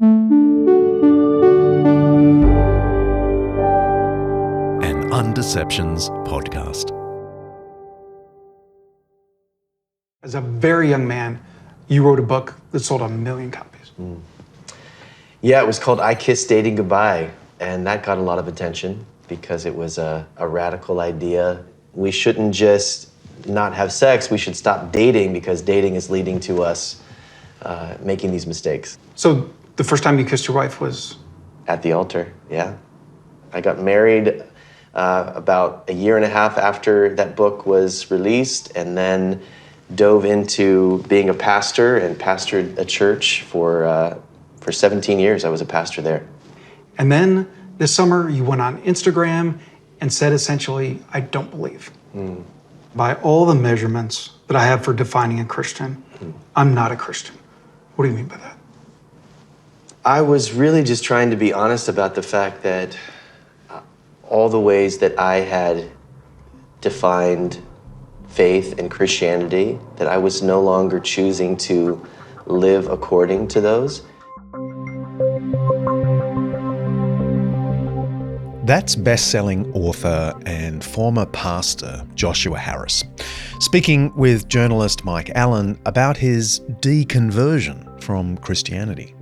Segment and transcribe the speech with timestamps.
[0.00, 0.12] An
[5.10, 6.92] Undeceptions podcast.
[10.22, 11.40] As a very young man,
[11.88, 13.90] you wrote a book that sold a million copies.
[15.40, 19.04] Yeah, it was called I Kissed Dating Goodbye, and that got a lot of attention
[19.26, 21.64] because it was a, a radical idea.
[21.92, 23.10] We shouldn't just
[23.48, 27.02] not have sex, we should stop dating because dating is leading to us
[27.62, 28.98] uh, making these mistakes.
[29.16, 31.16] So the first time you kissed your wife was
[31.68, 32.76] At the altar, yeah.
[33.52, 34.42] I got married
[34.92, 39.40] uh, about a year and a half after that book was released, and then
[39.94, 44.18] dove into being a pastor and pastored a church for, uh,
[44.60, 45.44] for 17 years.
[45.44, 46.26] I was a pastor there.
[46.98, 49.60] And then this summer, you went on Instagram
[50.00, 51.92] and said essentially, I don't believe.
[52.96, 56.02] By all the measurements that I have for defining a Christian,
[56.56, 57.36] I'm not a Christian.
[57.94, 58.57] What do you mean by that?
[60.08, 62.96] I was really just trying to be honest about the fact that
[63.68, 63.82] uh,
[64.26, 65.84] all the ways that I had
[66.80, 67.60] defined
[68.26, 72.02] faith and Christianity, that I was no longer choosing to
[72.46, 74.00] live according to those.
[78.64, 83.04] That's best selling author and former pastor Joshua Harris,
[83.60, 89.14] speaking with journalist Mike Allen about his deconversion from Christianity.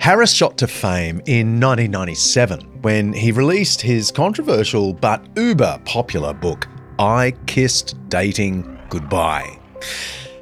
[0.00, 6.66] Harris shot to fame in 1997 when he released his controversial but uber popular book,
[6.98, 9.58] I Kissed Dating Goodbye.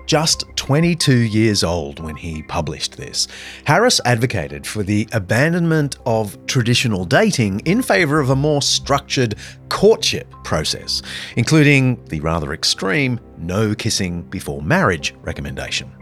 [0.06, 3.26] Just 22 years old when he published this,
[3.64, 9.34] Harris advocated for the abandonment of traditional dating in favour of a more structured
[9.70, 11.02] courtship process,
[11.34, 15.92] including the rather extreme no kissing before marriage recommendation.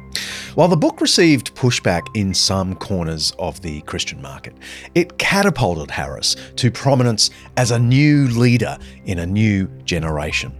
[0.55, 4.55] While the book received pushback in some corners of the Christian market,
[4.95, 10.55] it catapulted Harris to prominence as a new leader in a new generation.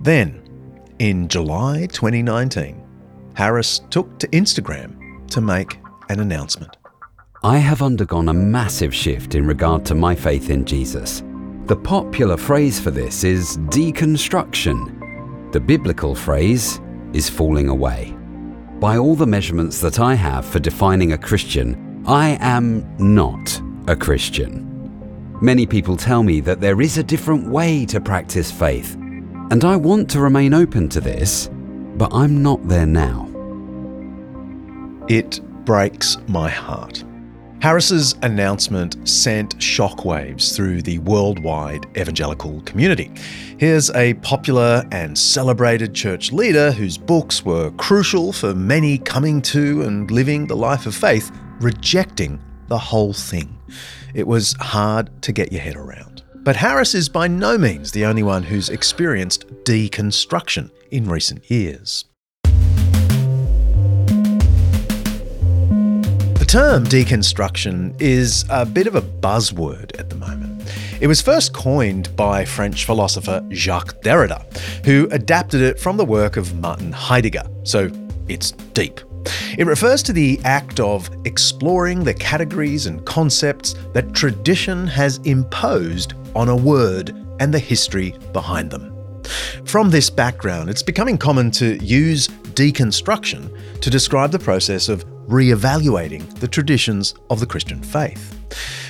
[0.00, 0.42] Then,
[0.98, 2.82] in July 2019,
[3.34, 5.78] Harris took to Instagram to make
[6.08, 6.76] an announcement.
[7.42, 11.22] I have undergone a massive shift in regard to my faith in Jesus.
[11.66, 15.52] The popular phrase for this is deconstruction.
[15.52, 16.80] The biblical phrase
[17.12, 18.15] is falling away.
[18.80, 23.96] By all the measurements that I have for defining a Christian, I am not a
[23.96, 24.64] Christian.
[25.40, 28.94] Many people tell me that there is a different way to practice faith,
[29.50, 31.48] and I want to remain open to this,
[31.96, 33.30] but I'm not there now.
[35.08, 37.02] It breaks my heart.
[37.60, 43.10] Harris's announcement sent shockwaves through the worldwide evangelical community.
[43.58, 49.82] Here's a popular and celebrated church leader whose books were crucial for many coming to
[49.82, 53.58] and living the life of faith, rejecting the whole thing.
[54.14, 56.22] It was hard to get your head around.
[56.34, 62.04] But Harris is by no means the only one who's experienced deconstruction in recent years.
[66.46, 70.62] The term deconstruction is a bit of a buzzword at the moment.
[71.00, 74.44] It was first coined by French philosopher Jacques Derrida,
[74.84, 77.90] who adapted it from the work of Martin Heidegger, so
[78.28, 79.00] it's deep.
[79.58, 86.14] It refers to the act of exploring the categories and concepts that tradition has imposed
[86.36, 87.08] on a word
[87.40, 88.94] and the history behind them.
[89.64, 96.26] From this background, it's becoming common to use deconstruction to describe the process of re-evaluating
[96.40, 98.36] the traditions of the Christian faith.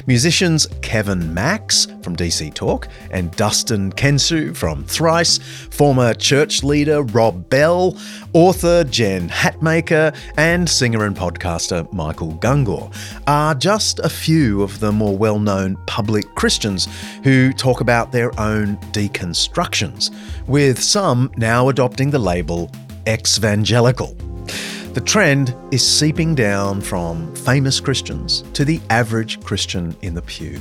[0.07, 7.49] Musicians Kevin Max from DC Talk and Dustin Kensrue from Thrice, former church leader Rob
[7.51, 7.97] Bell,
[8.33, 12.95] author Jen Hatmaker, and singer and podcaster Michael Gungor
[13.27, 16.87] are just a few of the more well known public Christians
[17.25, 20.15] who talk about their own deconstructions,
[20.47, 22.71] with some now adopting the label
[23.07, 24.17] exvangelical.
[24.97, 30.59] The trend is seeping down from famous Christians to the average Christian in the pew.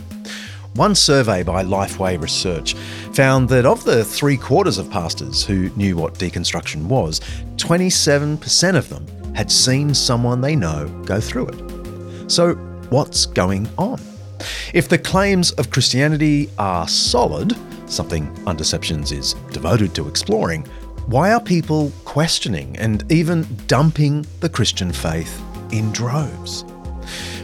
[0.74, 2.74] One survey by Lifeway Research
[3.14, 7.22] found that of the three quarters of pastors who knew what deconstruction was,
[7.56, 12.30] 27% of them had seen someone they know go through it.
[12.30, 12.56] So,
[12.90, 14.02] what's going on?
[14.74, 17.56] If the claims of Christianity are solid,
[17.90, 20.66] something Undeceptions is devoted to exploring,
[21.06, 26.64] why are people questioning and even dumping the Christian faith in droves?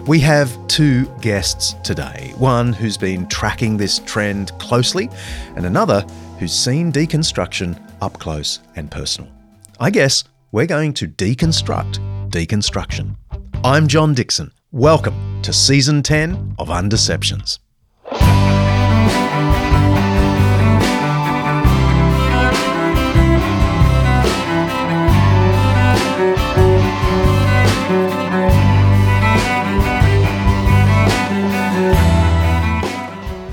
[0.08, 5.10] We have two guests today one who's been tracking this trend closely,
[5.58, 6.06] and another
[6.40, 9.30] who's seen deconstruction up close and personal.
[9.78, 10.24] I guess
[10.54, 13.18] we're going to deconstruct deconstruction.
[13.66, 14.54] I'm John Dickson.
[14.72, 17.60] Welcome to season 10 of Undeceptions.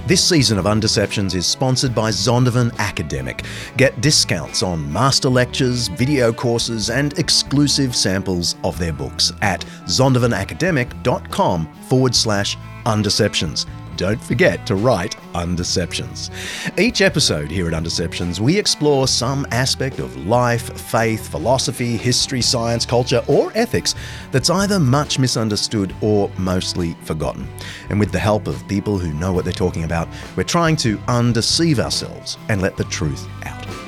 [0.08, 3.44] This season of Undeceptions is sponsored by Zondervan Academic.
[3.76, 11.66] Get discounts on master lectures, video courses, and exclusive samples of their books at zondervanacademic.com
[11.90, 12.56] forward slash
[12.86, 13.66] undeceptions
[13.98, 16.30] don't forget to write Undeceptions.
[16.78, 22.86] Each episode here at Undeceptions, we explore some aspect of life, faith, philosophy, history, science,
[22.86, 23.96] culture, or ethics
[24.30, 27.46] that's either much misunderstood or mostly forgotten.
[27.90, 30.98] And with the help of people who know what they're talking about, we're trying to
[31.08, 33.87] undeceive ourselves and let the truth out.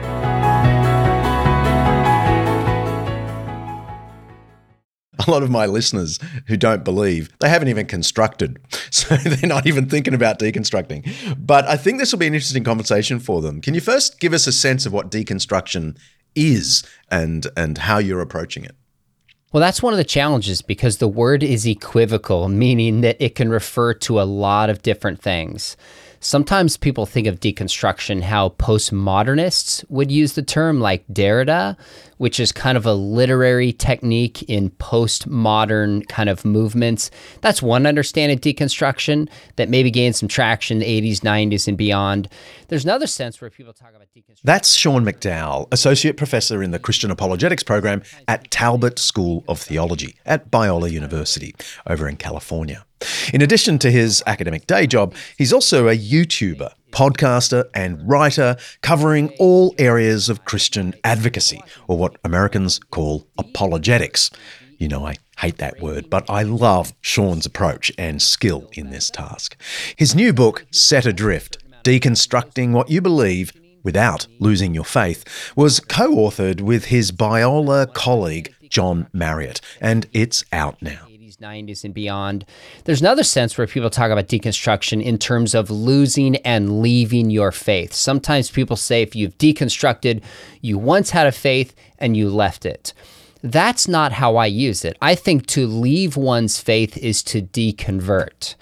[5.27, 8.59] a lot of my listeners who don't believe, they haven't even constructed.
[8.91, 11.09] So they're not even thinking about deconstructing.
[11.37, 13.61] But I think this will be an interesting conversation for them.
[13.61, 15.97] Can you first give us a sense of what deconstruction
[16.35, 18.75] is and and how you're approaching it?
[19.53, 23.49] Well, that's one of the challenges because the word is equivocal, meaning that it can
[23.49, 25.77] refer to a lot of different things.
[26.23, 31.75] Sometimes people think of deconstruction how postmodernists would use the term, like Derrida,
[32.19, 37.09] which is kind of a literary technique in postmodern kind of movements.
[37.41, 41.75] That's one understanding of deconstruction that maybe gained some traction in the 80s, 90s, and
[41.75, 42.29] beyond.
[42.67, 44.41] There's another sense where people talk about deconstruction.
[44.43, 50.17] That's Sean McDowell, Associate Professor in the Christian Apologetics Program at Talbot School of Theology
[50.23, 51.55] at Biola University
[51.87, 52.85] over in California.
[53.33, 59.29] In addition to his academic day job, he's also a YouTuber, podcaster, and writer covering
[59.39, 64.29] all areas of Christian advocacy, or what Americans call apologetics.
[64.77, 69.09] You know, I hate that word, but I love Sean's approach and skill in this
[69.09, 69.55] task.
[69.95, 73.53] His new book, Set Adrift Deconstructing What You Believe
[73.83, 80.45] Without Losing Your Faith, was co authored with his Biola colleague, John Marriott, and it's
[80.51, 81.10] out now.
[81.41, 82.45] 90s and beyond.
[82.85, 87.51] There's another sense where people talk about deconstruction in terms of losing and leaving your
[87.51, 87.93] faith.
[87.93, 90.21] Sometimes people say if you've deconstructed,
[90.61, 92.93] you once had a faith and you left it.
[93.41, 94.97] That's not how I use it.
[95.01, 98.53] I think to leave one's faith is to deconvert.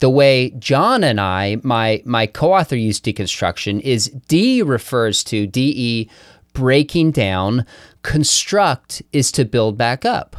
[0.00, 6.10] The way John and I, my my co-author use deconstruction is D refers to DE
[6.52, 7.64] breaking down,
[8.02, 10.36] construct is to build back up.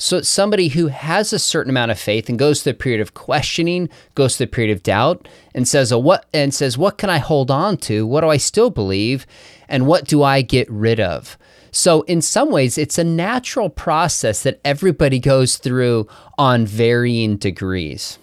[0.00, 3.14] So somebody who has a certain amount of faith and goes through a period of
[3.14, 7.10] questioning, goes through a period of doubt, and says, oh, "What?" and says, "What can
[7.10, 8.06] I hold on to?
[8.06, 9.26] What do I still believe?
[9.68, 11.36] And what do I get rid of?"
[11.72, 16.06] So, in some ways, it's a natural process that everybody goes through
[16.38, 18.18] on varying degrees.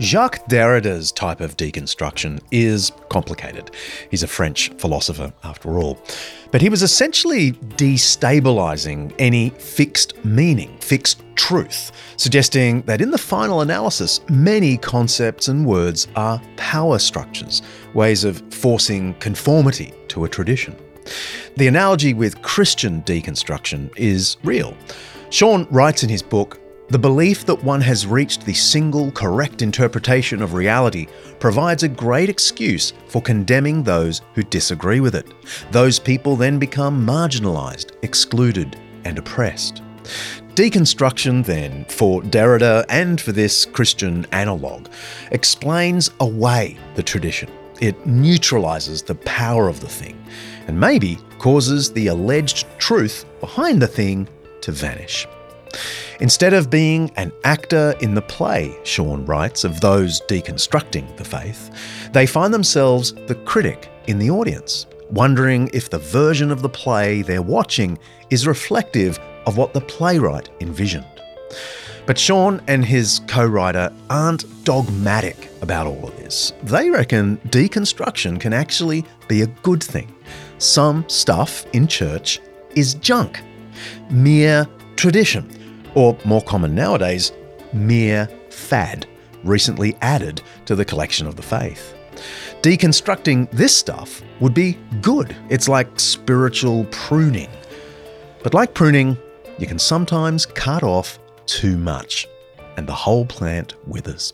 [0.00, 3.70] Jacques Derrida's type of deconstruction is complicated.
[4.10, 5.98] He's a French philosopher, after all.
[6.50, 13.60] But he was essentially destabilizing any fixed meaning, fixed truth, suggesting that in the final
[13.60, 17.60] analysis, many concepts and words are power structures,
[17.92, 20.74] ways of forcing conformity to a tradition.
[21.58, 24.74] The analogy with Christian deconstruction is real.
[25.28, 26.59] Sean writes in his book
[26.90, 31.06] the belief that one has reached the single correct interpretation of reality
[31.38, 35.26] provides a great excuse for condemning those who disagree with it.
[35.70, 39.82] Those people then become marginalised, excluded, and oppressed.
[40.54, 44.90] Deconstruction, then, for Derrida and for this Christian analogue,
[45.30, 47.48] explains away the tradition.
[47.80, 50.22] It neutralises the power of the thing,
[50.66, 54.28] and maybe causes the alleged truth behind the thing
[54.62, 55.26] to vanish.
[56.20, 61.70] Instead of being an actor in the play, Sean writes, of those deconstructing the faith,
[62.12, 67.22] they find themselves the critic in the audience, wondering if the version of the play
[67.22, 67.98] they're watching
[68.30, 71.06] is reflective of what the playwright envisioned.
[72.06, 76.52] But Sean and his co writer aren't dogmatic about all of this.
[76.64, 80.12] They reckon deconstruction can actually be a good thing.
[80.58, 82.40] Some stuff in church
[82.74, 83.40] is junk,
[84.10, 85.50] mere tradition
[85.94, 87.32] or more common nowadays,
[87.72, 89.06] mere fad,
[89.44, 91.94] recently added to the collection of the faith.
[92.62, 95.34] Deconstructing this stuff would be good.
[95.48, 97.48] It's like spiritual pruning.
[98.42, 99.16] But like pruning,
[99.58, 102.26] you can sometimes cut off too much,
[102.76, 104.32] and the whole plant withers.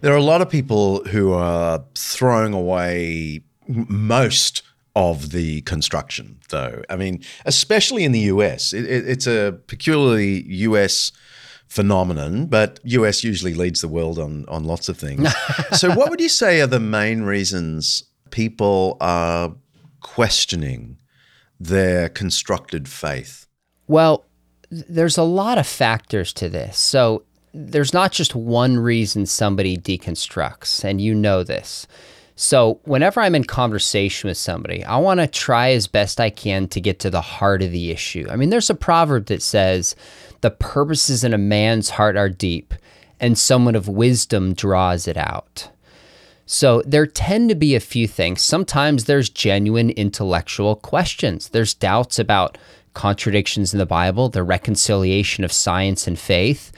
[0.00, 4.62] There are a lot of people who are throwing away most
[4.96, 6.82] of the construction, though.
[6.88, 11.10] I mean, especially in the US, it, it, it's a peculiarly US
[11.66, 15.28] phenomenon, but US usually leads the world on on lots of things.
[15.72, 19.54] so, what would you say are the main reasons people are
[20.00, 20.98] questioning
[21.58, 23.46] their constructed faith?
[23.86, 24.24] Well,
[24.70, 26.78] there's a lot of factors to this.
[26.78, 31.86] So, there's not just one reason somebody deconstructs, and you know this.
[32.36, 36.66] So, whenever I'm in conversation with somebody, I want to try as best I can
[36.68, 38.26] to get to the heart of the issue.
[38.28, 39.94] I mean, there's a proverb that says,
[40.40, 42.74] The purposes in a man's heart are deep,
[43.20, 45.70] and someone of wisdom draws it out.
[46.44, 48.42] So, there tend to be a few things.
[48.42, 52.58] Sometimes there's genuine intellectual questions, there's doubts about
[52.94, 56.72] contradictions in the Bible, the reconciliation of science and faith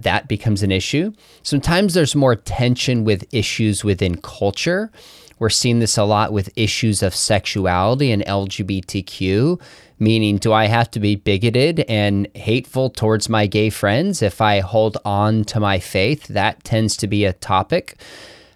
[0.00, 1.12] that becomes an issue.
[1.42, 4.90] Sometimes there's more tension with issues within culture.
[5.38, 9.60] We're seeing this a lot with issues of sexuality and LGBTQ,
[9.98, 14.60] meaning, do I have to be bigoted and hateful towards my gay friends if I
[14.60, 16.26] hold on to my faith?
[16.26, 17.96] That tends to be a topic.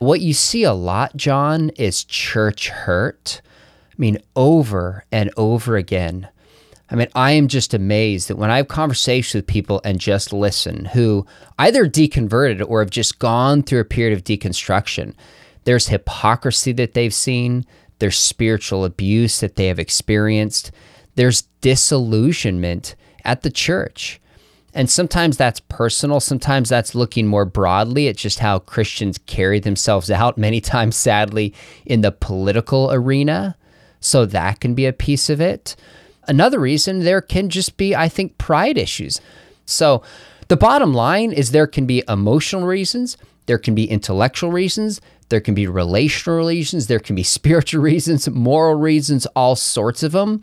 [0.01, 3.41] What you see a lot, John, is church hurt.
[3.91, 6.29] I mean, over and over again.
[6.93, 10.31] I mean, I am just amazed that when I have conversations with people and just
[10.31, 11.27] listen who
[11.59, 15.15] either deconverted or have just gone through a period of deconstruction,
[15.65, 17.65] there's hypocrisy that they've seen,
[17.99, 20.71] there's spiritual abuse that they have experienced,
[21.15, 22.95] there's disillusionment
[23.25, 24.21] at the church.
[24.75, 30.11] And sometimes that's personal, sometimes that's looking more broadly at just how Christians carry themselves
[30.11, 31.55] out, many times, sadly,
[31.87, 33.57] in the political arena.
[34.01, 35.75] So that can be a piece of it.
[36.29, 39.21] Another reason there can just be, I think, pride issues.
[39.65, 40.03] So
[40.49, 45.41] the bottom line is there can be emotional reasons, there can be intellectual reasons, there
[45.41, 50.43] can be relational reasons, there can be spiritual reasons, moral reasons, all sorts of them.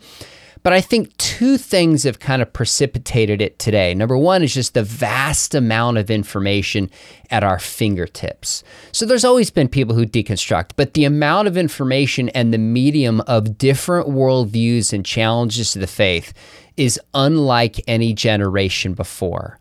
[0.62, 3.94] But I think two things have kind of precipitated it today.
[3.94, 6.90] Number one is just the vast amount of information
[7.30, 8.62] at our fingertips.
[8.92, 13.20] So there's always been people who deconstruct, but the amount of information and the medium
[13.22, 16.34] of different worldviews and challenges to the faith
[16.76, 19.58] is unlike any generation before.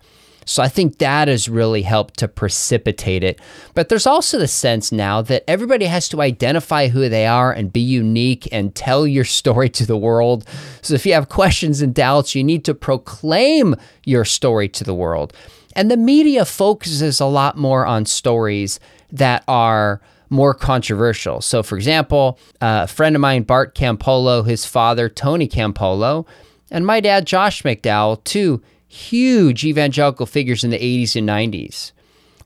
[0.49, 3.39] So I think that has really helped to precipitate it.
[3.75, 7.71] But there's also the sense now that everybody has to identify who they are and
[7.71, 10.45] be unique and tell your story to the world.
[10.81, 13.75] So if you have questions and doubts, you need to proclaim
[14.05, 15.33] your story to the world.
[15.75, 18.79] And the media focuses a lot more on stories
[19.11, 20.01] that are
[20.31, 21.41] more controversial.
[21.41, 26.25] So, for example, a friend of mine, Bart Campolo, his father, Tony Campolo,
[26.71, 31.93] and my dad, Josh McDowell, too huge evangelical figures in the 80s and 90s.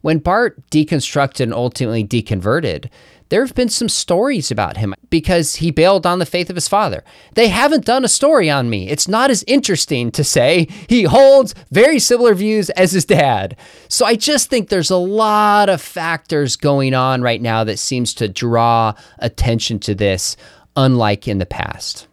[0.02, 2.90] When Bart deconstructed and ultimately deconverted,
[3.30, 6.68] there have been some stories about him because he bailed on the faith of his
[6.68, 7.04] father.
[7.34, 8.90] They haven't done a story on me.
[8.90, 13.56] It's not as interesting to say he holds very similar views as his dad.
[13.88, 18.14] So I just think there's a lot of factors going on right now that seems
[18.16, 20.36] to draw attention to this,
[20.76, 22.08] unlike in the past.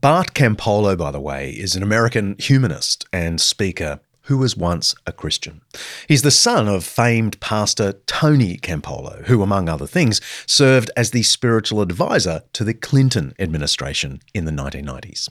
[0.00, 5.12] Bart Campolo, by the way, is an American humanist and speaker who was once a
[5.12, 5.62] Christian.
[6.06, 11.22] He's the son of famed pastor Tony Campolo, who, among other things, served as the
[11.22, 15.30] spiritual advisor to the Clinton administration in the 1990s.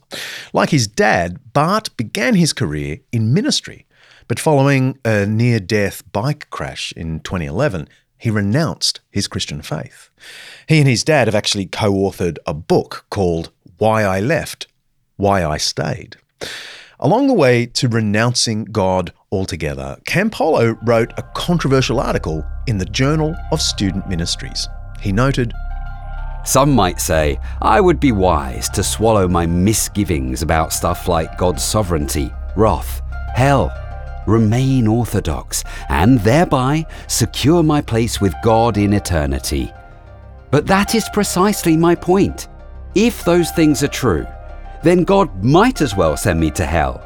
[0.51, 3.85] Like his dad, Bart began his career in ministry,
[4.27, 10.09] but following a near death bike crash in 2011, he renounced his Christian faith.
[10.67, 14.67] He and his dad have actually co authored a book called Why I Left,
[15.17, 16.15] Why I Stayed.
[16.97, 23.35] Along the way to renouncing God altogether, Campolo wrote a controversial article in the Journal
[23.51, 24.69] of Student Ministries.
[25.01, 25.53] He noted
[26.45, 31.63] Some might say I would be wise to swallow my misgivings about stuff like God's
[31.63, 33.01] sovereignty, wrath,
[33.33, 33.73] hell,
[34.25, 39.69] remain orthodox, and thereby secure my place with God in eternity.
[40.49, 42.47] But that is precisely my point.
[42.95, 44.25] If those things are true,
[44.81, 47.05] then God might as well send me to hell.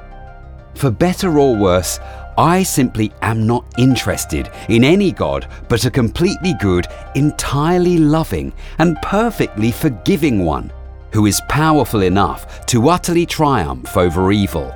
[0.75, 1.99] For better or worse,
[2.37, 9.01] I simply am not interested in any God but a completely good, entirely loving, and
[9.01, 10.71] perfectly forgiving one
[11.11, 14.73] who is powerful enough to utterly triumph over evil.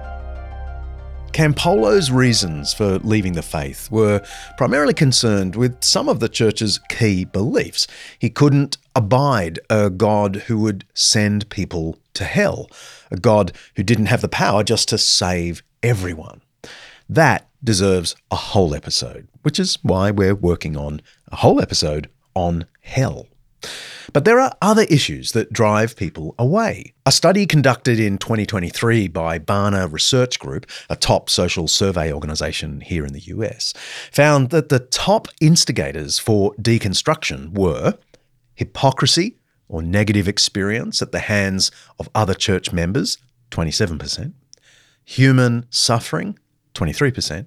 [1.33, 4.23] Campolo's reasons for leaving the faith were
[4.55, 7.87] primarily concerned with some of the church's key beliefs.
[8.19, 12.69] He couldn't abide a God who would send people to hell,
[13.09, 16.41] a God who didn't have the power just to save everyone.
[17.09, 22.65] That deserves a whole episode, which is why we're working on a whole episode on
[22.81, 23.25] hell.
[24.11, 26.93] But there are other issues that drive people away.
[27.05, 33.05] A study conducted in 2023 by Barna Research Group, a top social survey organisation here
[33.05, 33.73] in the US,
[34.11, 37.97] found that the top instigators for deconstruction were
[38.55, 43.17] hypocrisy or negative experience at the hands of other church members,
[43.51, 44.33] 27%,
[45.03, 46.37] human suffering,
[46.75, 47.45] 23%,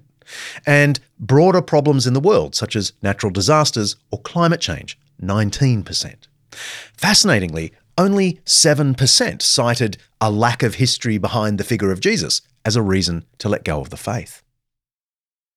[0.65, 6.15] and broader problems in the world, such as natural disasters or climate change, 19%.
[6.51, 12.81] Fascinatingly, only 7% cited a lack of history behind the figure of Jesus as a
[12.81, 14.43] reason to let go of the faith.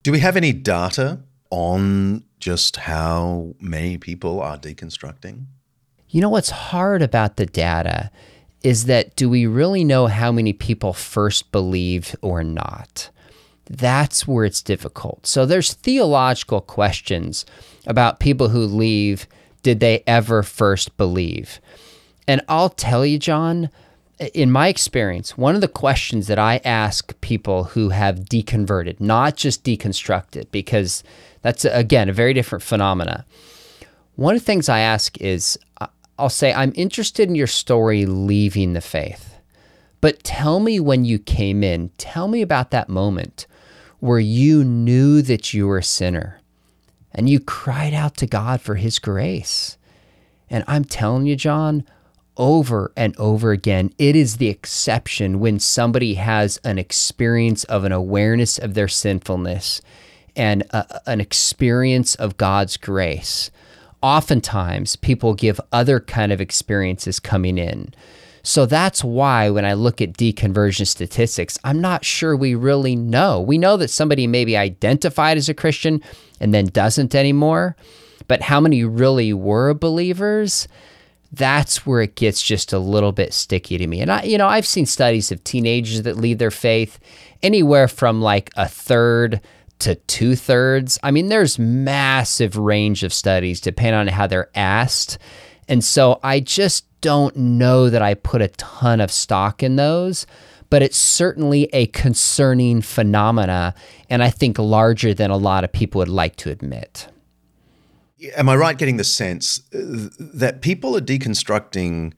[0.02, 1.20] Do we have any data
[1.50, 5.46] on just how many people are deconstructing?
[6.08, 8.10] You know what's hard about the data
[8.62, 13.10] is that do we really know how many people first believe or not?
[13.68, 15.26] That's where it's difficult.
[15.26, 17.46] So there's theological questions
[17.86, 19.26] about people who leave
[19.62, 21.60] did they ever first believe?
[22.26, 23.70] And I'll tell you, John,
[24.34, 29.36] in my experience, one of the questions that I ask people who have deconverted, not
[29.36, 31.02] just deconstructed, because
[31.42, 33.24] that's, again, a very different phenomena.
[34.16, 35.58] One of the things I ask is
[36.18, 39.36] I'll say, I'm interested in your story leaving the faith,
[40.02, 41.90] but tell me when you came in.
[41.96, 43.46] Tell me about that moment
[44.00, 46.39] where you knew that you were a sinner
[47.12, 49.76] and you cried out to God for His grace.
[50.48, 51.84] And I'm telling you, John,
[52.36, 57.92] over and over again, it is the exception when somebody has an experience of an
[57.92, 59.80] awareness of their sinfulness
[60.34, 63.50] and a, an experience of God's grace.
[64.02, 67.92] Oftentimes, people give other kind of experiences coming in.
[68.42, 73.40] So that's why when I look at deconversion statistics, I'm not sure we really know.
[73.40, 76.02] We know that somebody may be identified as a Christian
[76.40, 77.76] and then doesn't anymore,
[78.28, 80.68] but how many really were believers?
[81.32, 84.00] That's where it gets just a little bit sticky to me.
[84.00, 86.98] And I, you know, I've seen studies of teenagers that leave their faith
[87.42, 89.40] anywhere from like a third
[89.80, 90.98] to two thirds.
[91.02, 95.18] I mean, there's massive range of studies depending on how they're asked.
[95.70, 100.26] And so I just don't know that I put a ton of stock in those,
[100.68, 103.74] but it's certainly a concerning phenomena,
[104.10, 107.06] and I think larger than a lot of people would like to admit.
[108.36, 112.14] Am I right getting the sense uh, that people are deconstructing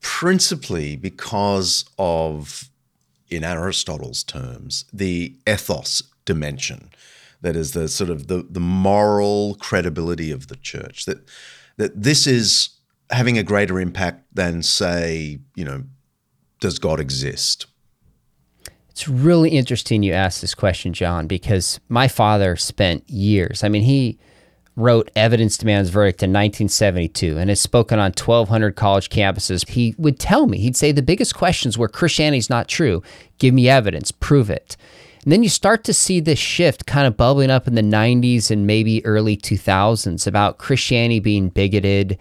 [0.00, 2.70] principally because of,
[3.28, 6.90] in Aristotle's terms, the ethos dimension?
[7.40, 11.04] That is the sort of the, the moral credibility of the church.
[11.06, 11.28] That
[11.76, 12.70] that this is
[13.12, 15.84] having a greater impact than, say, you know,
[16.60, 17.66] does God exist?
[18.90, 23.64] It's really interesting you ask this question, John, because my father spent years.
[23.64, 24.18] I mean, he
[24.76, 30.18] wrote Evidence Demands Verdict in 1972 and has spoken on 1,200 college campuses, he would
[30.18, 33.02] tell me, he'd say, the biggest questions were Christianity's not true.
[33.38, 34.76] Give me evidence, prove it.
[35.24, 38.50] And then you start to see this shift kind of bubbling up in the 90s
[38.50, 42.18] and maybe early 2000s about Christianity being bigoted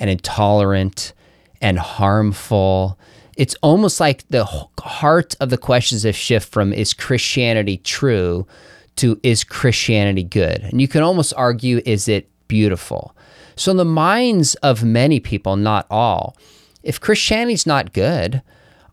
[0.00, 1.12] and intolerant
[1.60, 2.98] and harmful.
[3.36, 4.44] It's almost like the
[4.80, 8.46] heart of the questions have shift from is Christianity true
[8.96, 10.60] to is Christianity good?
[10.60, 13.14] And you can almost argue is it beautiful?
[13.56, 16.36] So in the minds of many people, not all,
[16.82, 18.42] if Christianity's not good,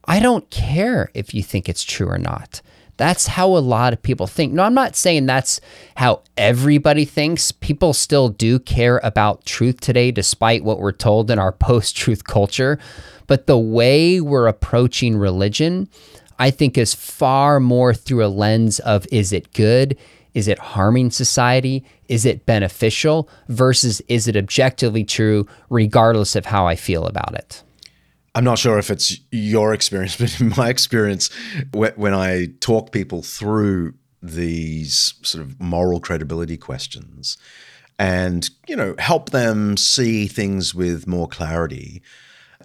[0.06, 2.62] I don't care if you think it's true or not.
[2.98, 4.54] That's how a lot of people think.
[4.54, 5.62] No, I'm not saying that's
[5.96, 7.52] how everybody thinks.
[7.52, 12.24] People still do care about truth today, despite what we're told in our post truth
[12.24, 12.80] culture.
[13.28, 15.90] But the way we're approaching religion,
[16.40, 19.98] I think, is far more through a lens of is it good?
[20.34, 21.84] Is it harming society?
[22.10, 23.30] Is it beneficial?
[23.48, 27.64] Versus is it objectively true, regardless of how I feel about it?
[28.36, 31.30] I'm not sure if it's your experience, but in my experience,
[31.74, 37.38] when I talk people through these sort of moral credibility questions
[38.00, 42.02] and, you know, help them see things with more clarity,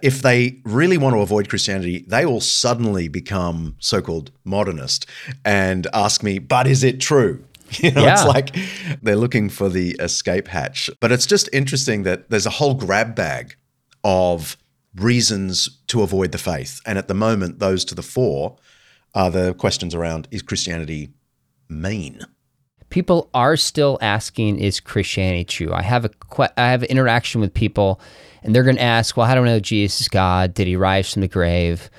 [0.03, 5.05] if they really want to avoid Christianity, they will suddenly become so called modernist
[5.45, 7.43] and ask me, but is it true?
[7.79, 8.13] You know, yeah.
[8.13, 8.55] it's like
[9.01, 10.91] they're looking for the escape hatch.
[10.99, 13.55] But it's just interesting that there's a whole grab bag
[14.03, 14.57] of
[14.95, 16.79] reasons to avoid the faith.
[16.85, 18.57] And at the moment, those to the fore
[19.13, 21.13] are the questions around is Christianity
[21.69, 22.21] mean?
[22.89, 25.73] People are still asking, is Christianity true?
[25.73, 26.11] I have a
[26.57, 27.99] I have interaction with people,
[28.43, 30.53] and they're going to ask, well, how do I know Jesus is God?
[30.53, 31.89] Did he rise from the grave?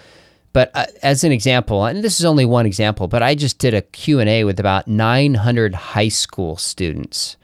[0.52, 3.74] But uh, as an example, and this is only one example, but I just did
[3.74, 7.36] a Q&A with about 900 high school students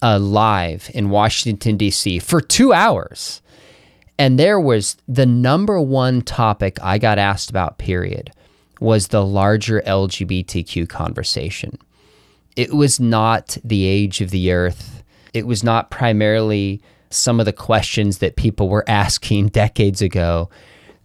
[0.00, 2.20] uh, live in Washington, D.C.
[2.20, 3.42] for two hours.
[4.18, 8.30] And there was the number one topic I got asked about, period,
[8.80, 11.78] was the larger LGBTQ conversation.
[12.56, 15.02] It was not the age of the earth.
[15.32, 20.48] It was not primarily some of the questions that people were asking decades ago.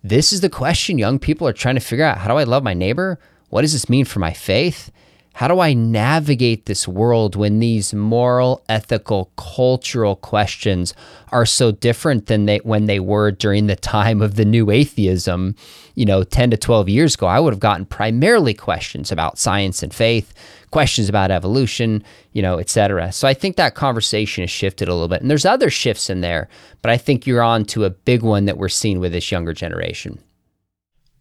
[0.04, 2.20] This is the question young people are trying to figure out.
[2.20, 3.20] How do I love my neighbor?
[3.50, 4.92] What does this mean for my faith?
[5.40, 10.94] How do I navigate this world when these moral, ethical, cultural questions
[11.32, 15.56] are so different than they when they were during the time of the new atheism,
[15.96, 17.26] you know, 10 to 12 years ago?
[17.26, 20.34] I would have gotten primarily questions about science and faith,
[20.72, 23.14] questions about evolution, you know, et cetera.
[23.14, 25.22] So I think that conversation has shifted a little bit.
[25.22, 26.50] And there's other shifts in there,
[26.82, 29.54] but I think you're on to a big one that we're seeing with this younger
[29.54, 30.20] generation.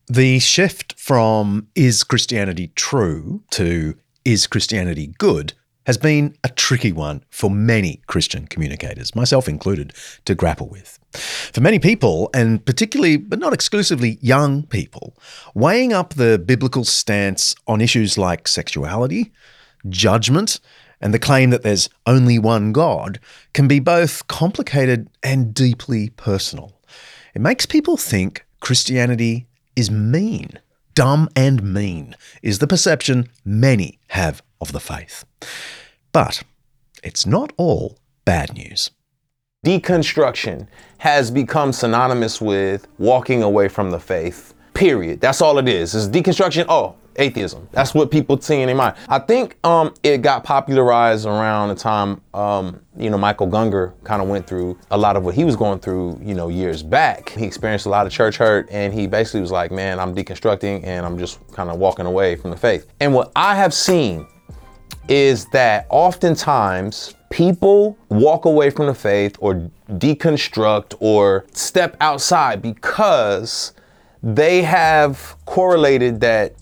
[0.08, 3.94] The shift from is Christianity true to
[4.28, 5.54] is Christianity good
[5.86, 9.94] has been a tricky one for many Christian communicators, myself included,
[10.26, 10.98] to grapple with.
[11.14, 15.16] For many people, and particularly, but not exclusively, young people,
[15.54, 19.32] weighing up the biblical stance on issues like sexuality,
[19.88, 20.60] judgment,
[21.00, 23.20] and the claim that there's only one God
[23.54, 26.78] can be both complicated and deeply personal.
[27.34, 30.58] It makes people think Christianity is mean
[30.98, 35.24] dumb and mean is the perception many have of the faith.
[36.10, 36.42] But
[37.04, 38.90] it's not all bad news.
[39.64, 40.66] Deconstruction
[40.98, 44.54] has become synonymous with walking away from the faith.
[44.74, 45.20] Period.
[45.20, 45.94] That's all it is.
[45.94, 46.66] Is deconstruction.
[46.68, 47.68] Oh, atheism.
[47.72, 48.96] That's what people see in their mind.
[49.08, 54.22] I think um, it got popularized around the time, um, you know, Michael Gungor kind
[54.22, 57.30] of went through a lot of what he was going through, you know, years back.
[57.30, 60.84] He experienced a lot of church hurt and he basically was like, man, I'm deconstructing
[60.84, 62.86] and I'm just kind of walking away from the faith.
[63.00, 64.26] And what I have seen
[65.08, 73.72] is that oftentimes people walk away from the faith or deconstruct or step outside because
[74.22, 76.54] they have correlated that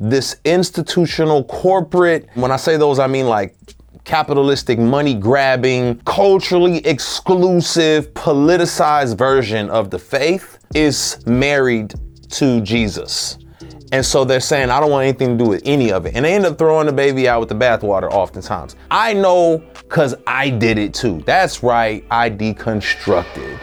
[0.00, 3.56] this institutional corporate, when I say those, I mean like
[4.04, 11.94] capitalistic, money grabbing, culturally exclusive, politicized version of the faith is married
[12.30, 13.38] to Jesus.
[13.90, 16.14] And so they're saying, I don't want anything to do with any of it.
[16.14, 18.76] And they end up throwing the baby out with the bathwater oftentimes.
[18.90, 21.22] I know because I did it too.
[21.24, 23.58] That's right, I deconstructed.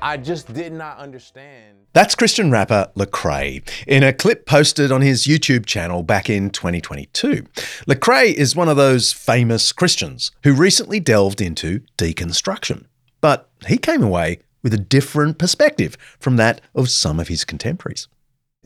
[0.00, 1.78] I just did not understand.
[1.96, 7.46] That's Christian rapper Lecrae in a clip posted on his YouTube channel back in 2022.
[7.88, 12.84] Lecrae is one of those famous Christians who recently delved into deconstruction,
[13.22, 18.08] but he came away with a different perspective from that of some of his contemporaries.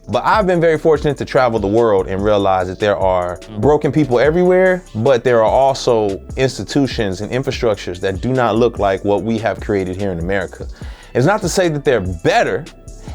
[0.09, 3.93] But I've been very fortunate to travel the world and realize that there are broken
[3.93, 9.23] people everywhere, but there are also institutions and infrastructures that do not look like what
[9.23, 10.67] we have created here in America.
[11.13, 12.65] It's not to say that they're better,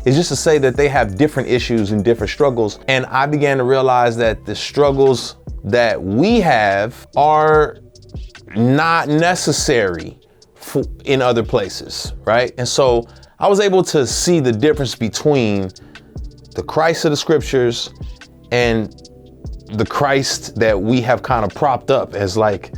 [0.05, 2.81] it's just to say that they have different issues and different struggles.
[2.89, 7.79] And I began to realize that the struggles that we have are
[8.55, 10.19] not necessary
[10.55, 12.53] for, in other places, right?
[12.59, 13.07] And so
[13.39, 15.71] I was able to see the difference between
[16.55, 17.93] the Christ of the scriptures
[18.53, 18.91] and
[19.73, 22.73] the Christ that we have kind of propped up as like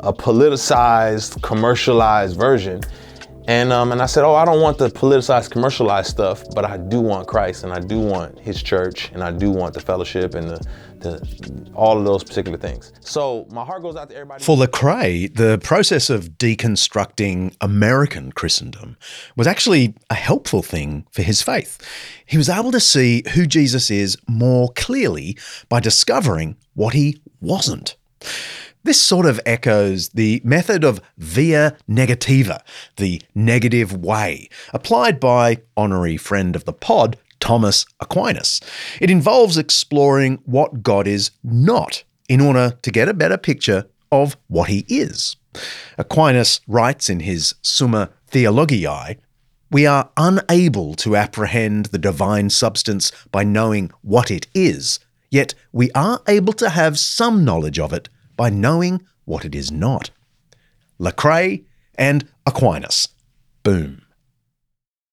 [0.00, 2.82] a politicized, commercialized version.
[3.46, 6.78] And um, and I said, oh, I don't want the politicized, commercialized stuff, but I
[6.78, 10.34] do want Christ, and I do want His church, and I do want the fellowship
[10.34, 10.66] and the,
[11.00, 12.92] the all of those particular things.
[13.00, 14.42] So my heart goes out to everybody.
[14.42, 18.96] For Lecrae, the process of deconstructing American Christendom
[19.36, 21.78] was actually a helpful thing for his faith.
[22.24, 25.36] He was able to see who Jesus is more clearly
[25.68, 27.96] by discovering what he wasn't.
[28.84, 32.60] This sort of echoes the method of via negativa,
[32.96, 38.60] the negative way, applied by honorary friend of the pod, Thomas Aquinas.
[39.00, 44.36] It involves exploring what God is not in order to get a better picture of
[44.48, 45.36] what he is.
[45.96, 49.16] Aquinas writes in his Summa Theologiae
[49.70, 55.90] we are unable to apprehend the divine substance by knowing what it is, yet we
[55.92, 60.10] are able to have some knowledge of it by knowing what it is not.
[60.98, 61.64] Lecrae
[61.96, 63.08] and Aquinas.
[63.62, 64.02] Boom.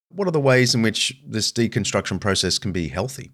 [0.09, 3.31] What are the ways in which this deconstruction process can be healthy?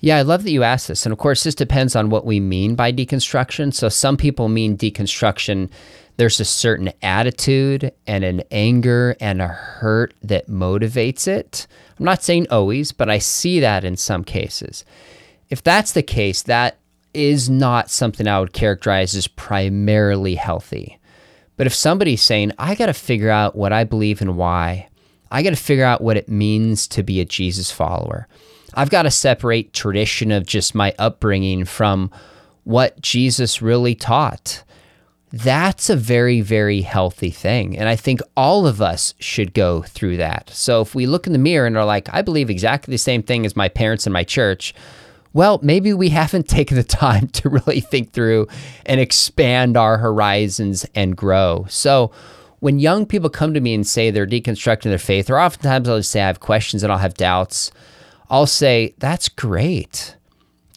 [0.00, 1.06] Yeah, I love that you asked this.
[1.06, 3.74] And of course, this depends on what we mean by deconstruction.
[3.74, 5.70] So, some people mean deconstruction,
[6.18, 11.66] there's a certain attitude and an anger and a hurt that motivates it.
[11.98, 14.84] I'm not saying always, but I see that in some cases.
[15.50, 16.78] If that's the case, that
[17.18, 21.00] is not something I would characterize as primarily healthy.
[21.56, 24.88] But if somebody's saying, I got to figure out what I believe and why,
[25.28, 28.28] I got to figure out what it means to be a Jesus follower.
[28.74, 32.12] I've got to separate tradition of just my upbringing from
[32.62, 34.62] what Jesus really taught.
[35.32, 37.76] That's a very, very healthy thing.
[37.76, 40.50] And I think all of us should go through that.
[40.50, 43.24] So if we look in the mirror and are like, I believe exactly the same
[43.24, 44.72] thing as my parents and my church,
[45.32, 48.48] well, maybe we haven't taken the time to really think through
[48.86, 51.66] and expand our horizons and grow.
[51.68, 52.12] So,
[52.60, 55.98] when young people come to me and say they're deconstructing their faith, or oftentimes I'll
[55.98, 57.70] just say I have questions and I'll have doubts,
[58.30, 60.16] I'll say, That's great.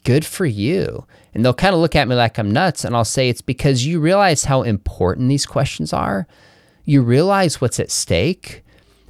[0.03, 1.05] Good for you.
[1.33, 2.83] And they'll kind of look at me like I'm nuts.
[2.83, 6.27] And I'll say, It's because you realize how important these questions are.
[6.85, 8.63] You realize what's at stake,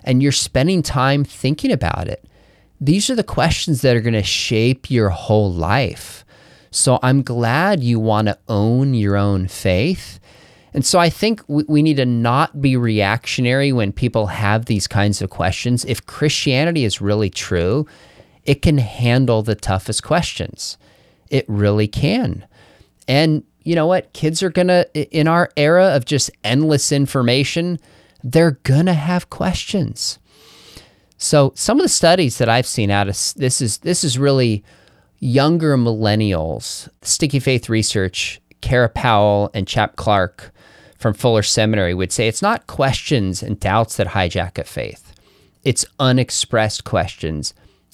[0.04, 2.25] and you're spending time thinking about it
[2.82, 6.26] these are the questions that are going to shape your whole life.
[6.72, 10.20] So I'm glad you want to own your own faith.
[10.74, 15.22] And so I think we, need to not be reactionary when people have these kinds
[15.22, 15.86] of questions.
[15.86, 17.86] If Christianity is really true,
[18.46, 20.78] it can handle the toughest questions.
[21.30, 22.48] It really can.
[23.08, 24.13] And you know what?
[24.13, 27.78] Kids are going to, in our era of just endless information,
[28.24, 30.17] they're going to have questions.
[31.21, 34.63] So some of the studies that I've seen out of this is this is really
[35.19, 36.89] younger millennials.
[37.03, 40.51] Sticky Faith Research, Kara Powell and Chap Clark
[40.97, 45.13] from Fuller Seminary would say it's not questions and doubts that hijack a faith.
[45.63, 47.53] It's unexpressed questions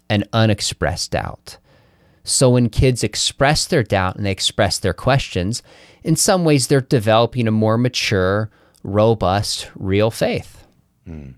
[0.10, 1.58] and unexpressed doubt.
[2.24, 5.62] So when kids express their doubt and they express their questions,
[6.02, 8.50] in some ways they're developing a more mature,
[8.84, 10.64] robust, real faith.
[11.08, 11.36] Mm.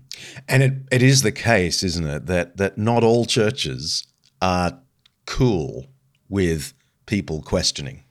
[0.48, 4.06] And it, it is the case, isn't it, that that not all churches
[4.42, 4.78] are
[5.26, 5.86] cool
[6.28, 6.74] with
[7.06, 8.02] people questioning.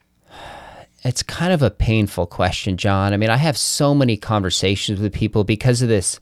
[1.02, 3.14] It's kind of a painful question, John.
[3.14, 6.20] I mean, I have so many conversations with people because of this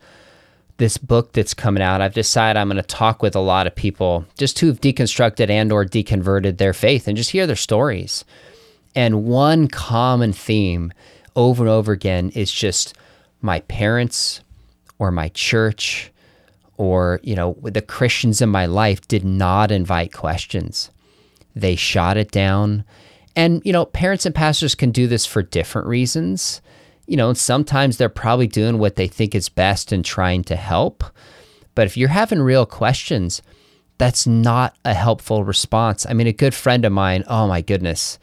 [0.79, 2.01] this book that's coming out.
[2.01, 5.73] I've decided I'm going to talk with a lot of people just who've deconstructed and
[5.73, 8.25] or deconverted their faith and just hear their stories.
[8.95, 10.93] And one common theme
[11.35, 12.97] over and over again is just
[13.43, 14.41] my parents,
[14.99, 16.13] or my church
[16.77, 20.91] or you know the Christians in my life did not invite questions.
[21.55, 22.85] They shot it down.
[23.37, 26.61] And you know, parents and pastors can do this for different reasons.
[27.07, 31.05] You know, sometimes they're probably doing what they think is best and trying to help.
[31.75, 33.41] But if you're having real questions,
[33.99, 36.07] that's not a helpful response.
[36.07, 38.19] I mean, a good friend of mine, oh my goodness,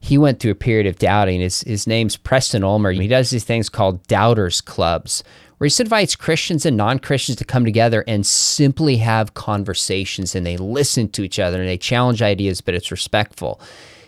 [0.00, 1.40] he went through a period of doubting.
[1.40, 2.92] His, his name's Preston Ulmer.
[2.92, 5.22] He does these things called doubters clubs,
[5.60, 10.46] where he invites Christians and non Christians to come together and simply have conversations and
[10.46, 13.60] they listen to each other and they challenge ideas, but it's respectful.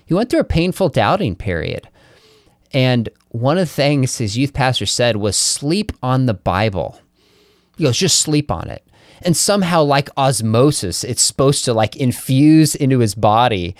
[0.07, 1.91] He went through a painful doubting period.
[2.73, 6.99] And one of the things his youth pastor said was sleep on the Bible.
[7.77, 8.83] He goes, just sleep on it.
[9.21, 13.77] And somehow, like osmosis, it's supposed to like infuse into his body.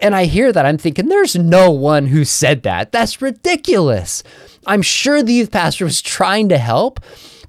[0.00, 2.90] And I hear that, I'm thinking, there's no one who said that.
[2.90, 4.22] That's ridiculous.
[4.66, 7.00] I'm sure the youth pastor was trying to help,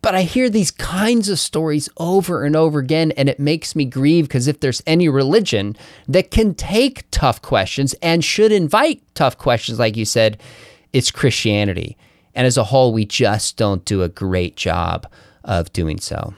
[0.01, 3.85] but I hear these kinds of stories over and over again, and it makes me
[3.85, 9.37] grieve because if there's any religion that can take tough questions and should invite tough
[9.37, 10.41] questions, like you said,
[10.91, 11.97] it's Christianity.
[12.35, 15.07] And as a whole, we just don't do a great job
[15.43, 16.33] of doing so.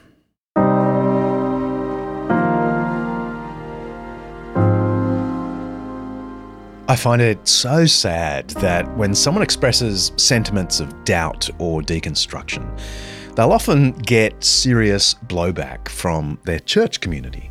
[6.86, 12.78] I find it so sad that when someone expresses sentiments of doubt or deconstruction,
[13.34, 17.50] they'll often get serious blowback from their church community.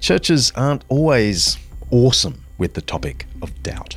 [0.00, 1.56] Churches aren't always
[1.90, 3.96] awesome with the topic of doubt.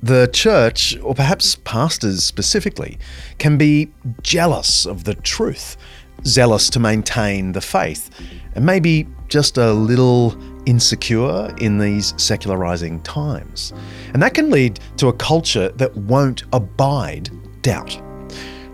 [0.00, 2.98] The church, or perhaps pastors specifically,
[3.38, 3.90] can be
[4.22, 5.76] jealous of the truth,
[6.24, 8.10] zealous to maintain the faith,
[8.54, 13.72] and maybe just a little insecure in these secularizing times.
[14.12, 17.30] And that can lead to a culture that won't abide
[17.62, 18.00] doubt.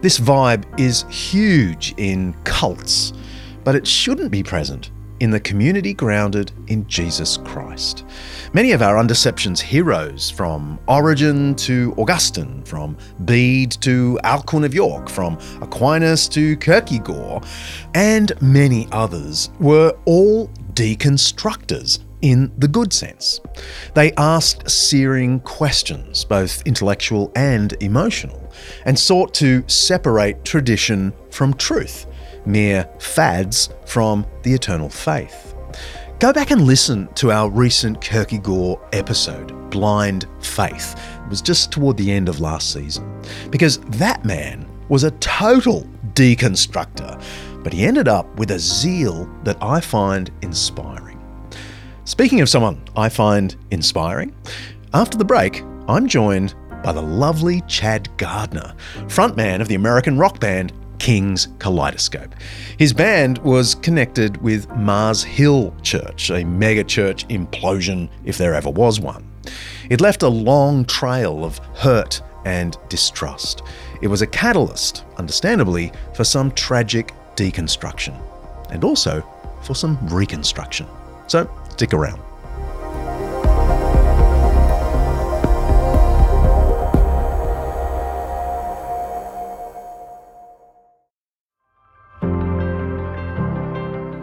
[0.03, 3.13] This vibe is huge in cults,
[3.63, 8.05] but it shouldn't be present in the community grounded in Jesus Christ.
[8.53, 15.09] Many of our Undeceptions heroes, from Origen to Augustine, from Bede to Alcuin of York,
[15.09, 17.45] from Aquinas to Kierkegaard,
[17.95, 23.41] and many others, were all deconstructors in the good sense.
[23.95, 28.51] They asked searing questions, both intellectual and emotional,
[28.87, 32.07] and sought to separate tradition from truth,
[32.47, 35.55] mere fads from the eternal faith.
[36.19, 40.99] Go back and listen to our recent Kierkegaard episode, Blind Faith.
[41.25, 43.21] It was just toward the end of last season.
[43.51, 45.83] Because that man was a total
[46.15, 47.21] deconstructor
[47.65, 51.21] but he ended up with a zeal that I find inspiring.
[52.05, 54.33] Speaking of someone I find inspiring,
[54.93, 58.75] after the break, I'm joined by the lovely Chad Gardner,
[59.07, 62.35] frontman of the American rock band King's Kaleidoscope.
[62.79, 68.71] His band was connected with Mars Hill Church, a mega church implosion if there ever
[68.71, 69.27] was one.
[69.89, 73.63] It left a long trail of hurt and distrust.
[74.03, 78.21] It was a catalyst, understandably, for some tragic deconstruction
[78.71, 79.23] and also
[79.63, 80.87] for some reconstruction.
[81.27, 82.21] So stick around.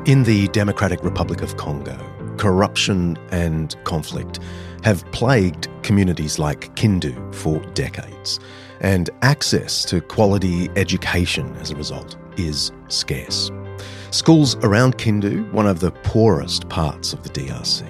[0.07, 1.97] In the Democratic Republic of Congo,
[2.37, 4.39] corruption and conflict
[4.83, 8.39] have plagued communities like Kindu for decades,
[8.81, 13.51] and access to quality education as a result is scarce.
[14.11, 17.85] Schools around Kindu, one of the poorest parts of the DRC,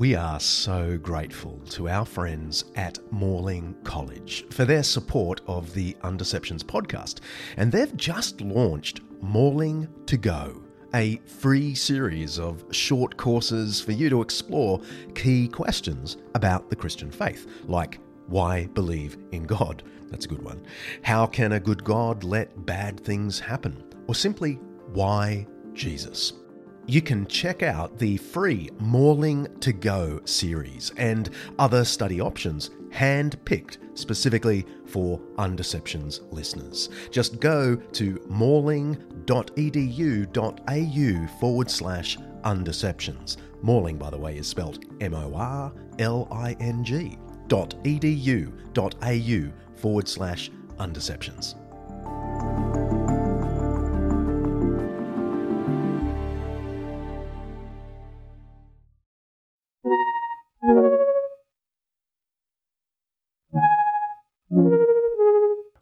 [0.00, 5.92] We are so grateful to our friends at Morling College for their support of the
[6.02, 7.20] Undeceptions podcast.
[7.58, 10.62] And they've just launched Morling to Go,
[10.94, 14.80] a free series of short courses for you to explore
[15.14, 19.82] key questions about the Christian faith, like Why believe in God?
[20.06, 20.62] That's a good one.
[21.02, 23.84] How can a good God let bad things happen?
[24.06, 24.54] Or simply,
[24.94, 26.32] why Jesus?
[26.90, 33.36] You can check out the free Morling to Go series and other study options hand
[33.44, 36.88] picked specifically for Undeceptions listeners.
[37.12, 38.98] Just go to morling.edu.au
[41.38, 43.36] forward slash undeceptions.
[43.62, 47.16] Morling, by the way, is spelled M O R L I N G
[47.46, 51.54] dot edu dot au forward slash undeceptions.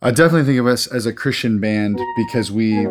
[0.08, 2.88] I definitely think of us as a Christian band because we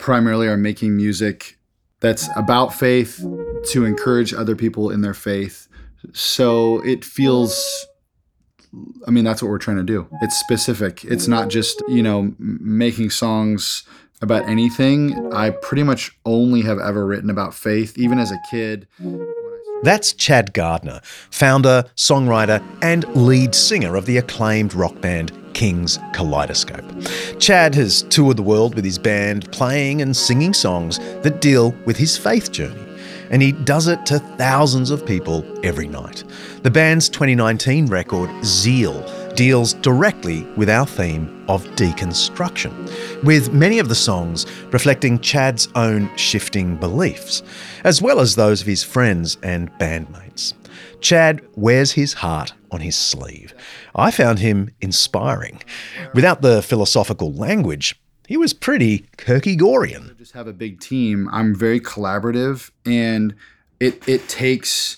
[0.00, 1.58] primarily are making music
[2.00, 3.24] that's about faith
[3.68, 5.68] to encourage other people in their faith.
[6.12, 7.86] So it feels
[9.06, 10.08] I mean that's what we're trying to do.
[10.22, 11.04] It's specific.
[11.04, 13.84] It's not just, you know, making songs
[14.20, 15.32] about anything.
[15.32, 18.88] I pretty much only have ever written about faith even as a kid.
[19.84, 21.00] That's Chad Gardner,
[21.30, 26.84] founder, songwriter, and lead singer of the acclaimed rock band King's Kaleidoscope.
[27.40, 31.96] Chad has toured the world with his band, playing and singing songs that deal with
[31.96, 32.78] his faith journey.
[33.30, 36.24] And he does it to thousands of people every night.
[36.62, 39.00] The band's 2019 record, Zeal,
[39.34, 46.14] deals directly with our theme of deconstruction, with many of the songs reflecting Chad's own
[46.18, 47.42] shifting beliefs,
[47.82, 50.52] as well as those of his friends and bandmates.
[51.06, 53.54] Chad wears his heart on his sleeve.
[53.94, 55.62] I found him inspiring.
[56.14, 57.94] Without the philosophical language,
[58.26, 60.18] he was pretty Kierkegaardian.
[60.18, 61.28] Just have a big team.
[61.30, 63.36] I'm very collaborative, and
[63.78, 64.96] it it takes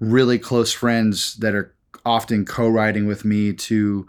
[0.00, 1.72] really close friends that are
[2.04, 4.04] often co-writing with me to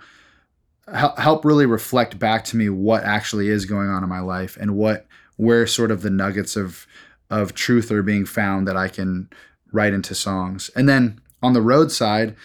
[0.92, 4.76] help really reflect back to me what actually is going on in my life and
[4.76, 6.88] what where sort of the nuggets of
[7.30, 9.30] of truth are being found that I can
[9.72, 10.72] write into songs.
[10.76, 12.36] And then on the road side,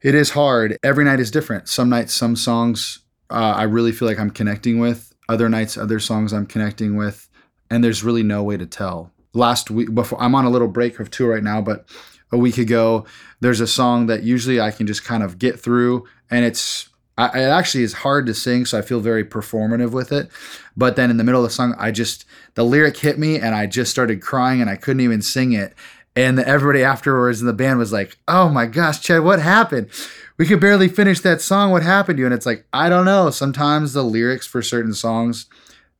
[0.00, 0.76] it is hard.
[0.82, 1.68] Every night is different.
[1.68, 3.00] Some nights, some songs
[3.30, 5.14] uh, I really feel like I'm connecting with.
[5.28, 7.28] Other nights, other songs I'm connecting with,
[7.70, 9.12] and there's really no way to tell.
[9.34, 11.86] Last week, before I'm on a little break of two right now, but
[12.32, 13.04] a week ago,
[13.40, 17.40] there's a song that usually I can just kind of get through, and it's I,
[17.40, 20.30] it actually is hard to sing, so I feel very performative with it.
[20.76, 22.24] But then in the middle of the song, I just
[22.54, 25.74] the lyric hit me, and I just started crying, and I couldn't even sing it.
[26.18, 29.88] And everybody afterwards in the band was like, "Oh my gosh, Chad, what happened?
[30.36, 31.70] We could barely finish that song.
[31.70, 33.30] What happened to you?" And it's like, I don't know.
[33.30, 35.46] Sometimes the lyrics for certain songs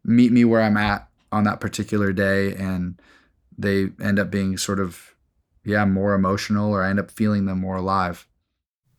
[0.04, 3.00] meet me where I'm at on that particular day, and
[3.56, 5.14] they end up being sort of,
[5.64, 8.26] yeah, more emotional, or I end up feeling them more alive.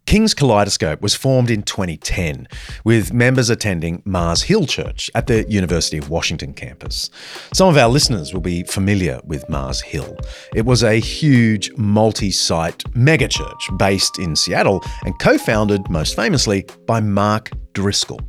[0.09, 2.47] King's Kaleidoscope was formed in 2010
[2.83, 7.11] with members attending Mars Hill Church at the University of Washington campus.
[7.53, 10.17] Some of our listeners will be familiar with Mars Hill.
[10.55, 16.65] It was a huge multi site megachurch based in Seattle and co founded most famously
[16.87, 18.19] by Mark Driscoll.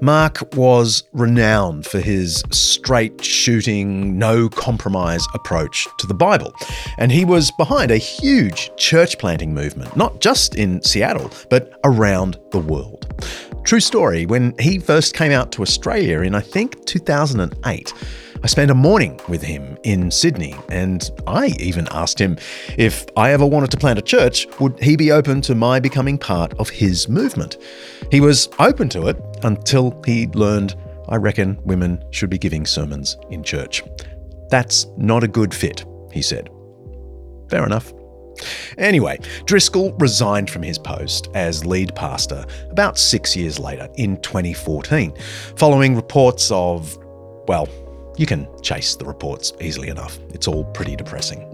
[0.00, 6.52] Mark was renowned for his straight shooting, no compromise approach to the Bible,
[6.98, 12.38] and he was behind a huge church planting movement, not just in Seattle, but around
[12.50, 13.06] the world.
[13.64, 17.92] True story, when he first came out to Australia in, I think, 2008,
[18.42, 22.36] I spent a morning with him in Sydney, and I even asked him
[22.76, 26.16] if I ever wanted to plant a church, would he be open to my becoming
[26.16, 27.56] part of his movement?
[28.12, 30.74] He was open to it until he learned
[31.08, 33.82] I reckon women should be giving sermons in church.
[34.50, 36.50] That's not a good fit, he said.
[37.48, 37.92] Fair enough.
[38.76, 45.14] Anyway, Driscoll resigned from his post as lead pastor about six years later in 2014,
[45.56, 46.98] following reports of,
[47.48, 47.68] well,
[48.16, 50.18] you can chase the reports easily enough.
[50.30, 51.46] It's all pretty depressing.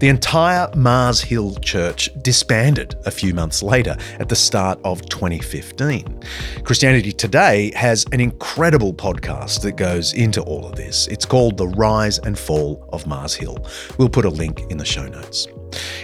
[0.00, 6.20] The entire Mars Hill Church disbanded a few months later at the start of 2015.
[6.64, 11.06] Christianity Today has an incredible podcast that goes into all of this.
[11.08, 13.58] It's called The Rise and Fall of Mars Hill.
[13.98, 15.48] We'll put a link in the show notes.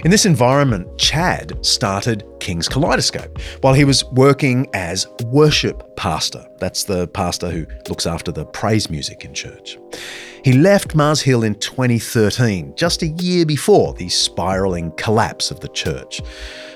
[0.05, 6.47] In this environment, Chad started King's Kaleidoscope while he was working as worship pastor.
[6.59, 9.79] That's the pastor who looks after the praise music in church.
[10.45, 15.69] He left Mars Hill in 2013, just a year before the spiraling collapse of the
[15.69, 16.21] church.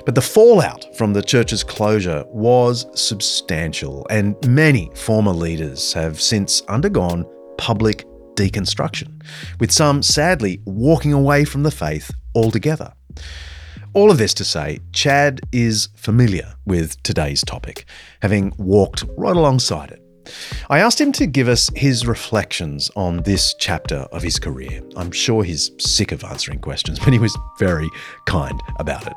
[0.05, 6.63] But the fallout from the church's closure was substantial, and many former leaders have since
[6.63, 7.25] undergone
[7.59, 9.23] public deconstruction,
[9.61, 12.93] with some sadly walking away from the faith altogether.
[13.93, 17.87] All of this to say, Chad is familiar with today's topic,
[18.23, 20.01] having walked right alongside it.
[20.69, 24.81] I asked him to give us his reflections on this chapter of his career.
[24.97, 27.89] I'm sure he's sick of answering questions, but he was very
[28.27, 29.15] kind about it.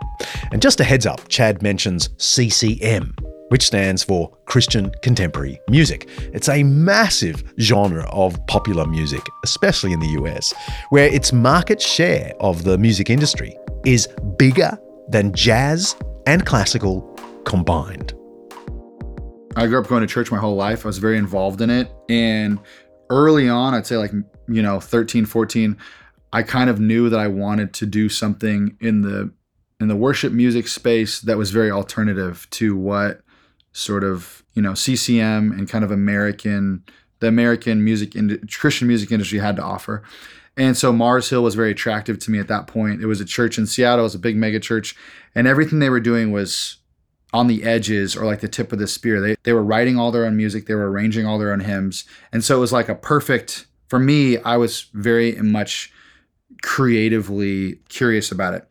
[0.51, 3.14] And just a heads up, Chad mentions CCM,
[3.53, 6.09] which stands for Christian Contemporary Music.
[6.33, 10.55] It's a massive genre of popular music, especially in the US,
[10.89, 14.75] where its market share of the music industry is bigger
[15.09, 15.95] than jazz
[16.25, 17.01] and classical
[17.45, 18.13] combined.
[19.55, 20.83] I grew up going to church my whole life.
[20.83, 21.91] I was very involved in it.
[22.09, 22.57] And
[23.11, 24.13] early on, I'd say like,
[24.47, 25.77] you know, 13, 14,
[26.31, 29.31] I kind of knew that I wanted to do something in the
[29.79, 33.21] in the worship music space that was very alternative to what
[33.74, 36.84] sort of, you know, CCM and kind of American
[37.19, 40.03] the American music in, Christian music industry had to offer.
[40.57, 43.01] And so Mars Hill was very attractive to me at that point.
[43.01, 44.95] It was a church in Seattle, it was a big mega church,
[45.34, 46.78] and everything they were doing was
[47.32, 49.19] on the edges or like the tip of the spear.
[49.19, 52.05] They they were writing all their own music, they were arranging all their own hymns.
[52.32, 55.93] And so it was like a perfect for me, I was very much
[56.63, 58.65] creatively curious about it.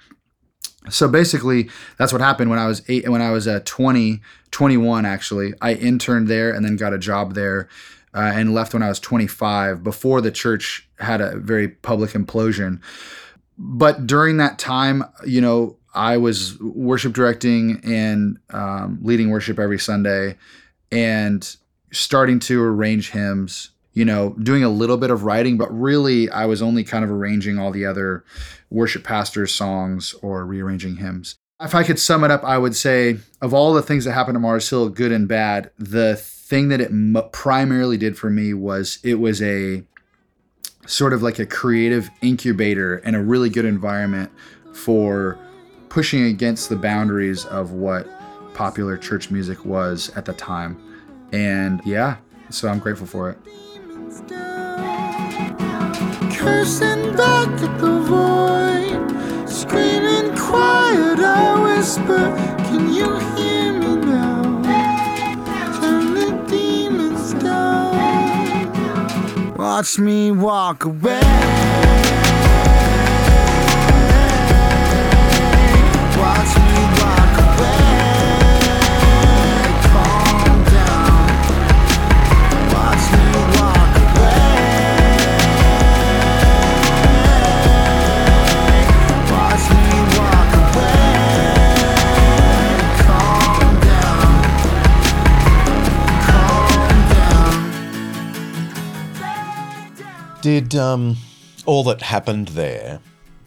[0.91, 4.21] So basically, that's what happened when I was eight, when I was uh, 20,
[4.53, 5.53] 21 actually.
[5.61, 7.69] I interned there and then got a job there
[8.15, 12.81] uh, and left when I was 25 before the church had a very public implosion.
[13.59, 19.79] But during that time, you know, I was worship directing and um, leading worship every
[19.79, 20.37] Sunday
[20.91, 21.57] and
[21.93, 26.47] starting to arrange hymns, you know, doing a little bit of writing, but really I
[26.47, 28.25] was only kind of arranging all the other
[28.71, 31.37] worship pastors' songs or rearranging hymns.
[31.63, 34.35] If I could sum it up, I would say of all the things that happened
[34.35, 38.53] to Mars Hill, good and bad, the thing that it m- primarily did for me
[38.53, 39.85] was it was a
[40.87, 44.31] sort of like a creative incubator and a really good environment
[44.75, 45.39] for
[45.89, 48.09] pushing against the boundaries of what
[48.55, 50.77] popular church music was at the time.
[51.33, 52.17] And yeah,
[52.51, 53.39] so I'm grateful for it.
[56.37, 62.35] Cursing back at the void, screaming quiet, I whisper,
[62.69, 64.43] Can you hear me now?
[65.79, 68.73] Turn the demons down.
[69.57, 71.21] Watch me walk away.
[100.73, 101.19] Did um,
[101.67, 103.01] all that happened there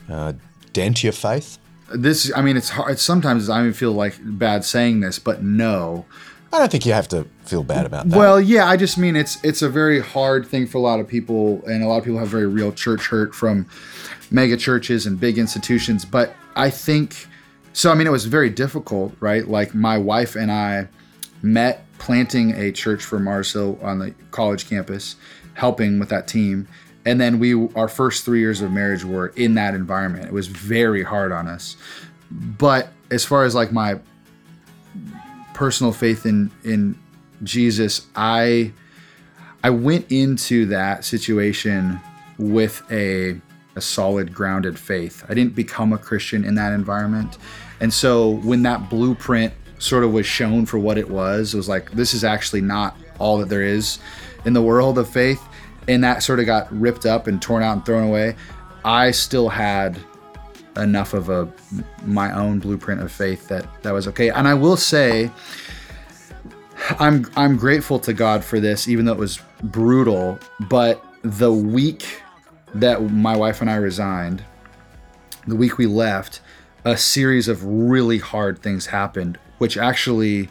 [0.08, 0.34] uh,
[0.74, 1.58] dent your faith?
[1.92, 3.00] This, I mean, it's hard.
[3.00, 6.06] Sometimes I even feel like bad saying this, but no.
[6.54, 8.16] I don't think you have to feel bad about that.
[8.16, 11.08] Well, yeah, I just mean it's it's a very hard thing for a lot of
[11.08, 13.68] people, and a lot of people have very real church hurt from
[14.30, 16.06] mega churches and big institutions.
[16.06, 17.28] But I think
[17.74, 17.92] so.
[17.92, 19.48] I mean, it was very difficult, right?
[19.48, 20.90] Like my wife and I
[21.42, 25.16] met planting a church for Mars Hill on the college campus,
[25.56, 26.68] helping with that team,
[27.06, 30.26] and then we our first three years of marriage were in that environment.
[30.26, 31.78] It was very hard on us,
[32.32, 34.00] but as far as like my
[35.54, 36.98] personal faith in in
[37.44, 38.74] Jesus, I
[39.64, 42.00] I went into that situation
[42.38, 43.40] with a
[43.76, 45.24] a solid grounded faith.
[45.30, 47.38] I didn't become a Christian in that environment.
[47.82, 51.70] And so when that blueprint sort of was shown for what it was, it was
[51.70, 54.00] like this is actually not all that there is
[54.46, 55.42] in the world of faith
[55.88, 58.36] and that sort of got ripped up and torn out and thrown away.
[58.84, 59.98] I still had
[60.78, 61.52] enough of a
[62.06, 64.30] my own blueprint of faith that that was okay.
[64.30, 65.32] And I will say
[67.00, 70.40] I'm I'm grateful to God for this, even though it was brutal.
[70.70, 72.22] But the week
[72.74, 74.44] that my wife and I resigned,
[75.48, 76.42] the week we left,
[76.84, 80.50] a series of really hard things happened, which actually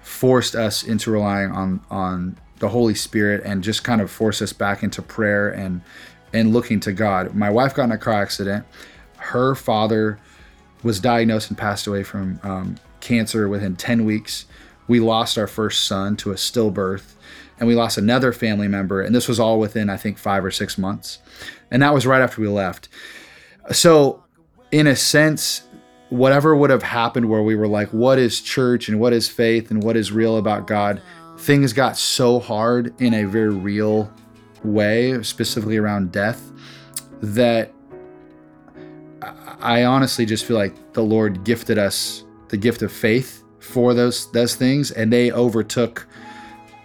[0.00, 4.52] forced us into relying on on the Holy Spirit and just kind of force us
[4.52, 5.82] back into prayer and
[6.32, 7.34] and looking to God.
[7.34, 8.66] My wife got in a car accident.
[9.16, 10.18] Her father
[10.82, 14.44] was diagnosed and passed away from um, cancer within 10 weeks.
[14.88, 17.14] We lost our first son to a stillbirth,
[17.58, 19.00] and we lost another family member.
[19.00, 21.18] And this was all within, I think, five or six months.
[21.70, 22.88] And that was right after we left.
[23.72, 24.22] So,
[24.70, 25.66] in a sense,
[26.10, 29.70] whatever would have happened where we were like, what is church and what is faith
[29.70, 31.00] and what is real about God?
[31.38, 34.12] Things got so hard in a very real
[34.64, 36.50] way, specifically around death,
[37.20, 37.72] that
[39.60, 44.30] I honestly just feel like the Lord gifted us the gift of faith for those
[44.32, 46.06] those things, and they overtook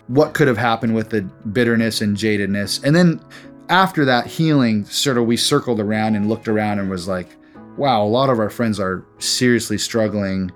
[0.08, 1.22] what could have happened with the
[1.54, 2.84] bitterness and jadedness.
[2.84, 3.22] And then
[3.70, 7.30] after that healing, sort of we circled around and looked around and was like,
[7.78, 10.52] wow, a lot of our friends are seriously struggling.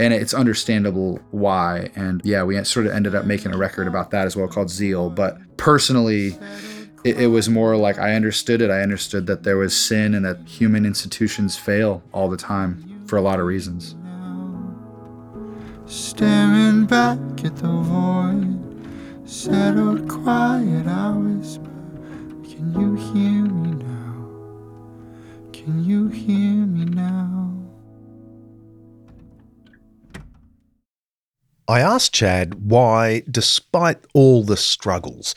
[0.00, 1.90] And it's understandable why.
[1.94, 4.70] And yeah, we sort of ended up making a record about that as well called
[4.70, 5.10] Zeal.
[5.10, 6.38] But personally,
[7.04, 8.70] it, it was more like I understood it.
[8.70, 13.18] I understood that there was sin and that human institutions fail all the time for
[13.18, 13.94] a lot of reasons.
[15.84, 21.64] Staring back at the void, settled quiet, I whisper,
[22.48, 25.50] Can you hear me now?
[25.52, 27.49] Can you hear me now?
[31.70, 35.36] I asked Chad why, despite all the struggles,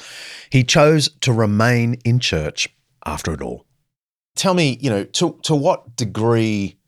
[0.49, 2.69] he chose to remain in church
[3.05, 3.67] after it all.
[4.35, 6.79] Tell me, you know, to, to what degree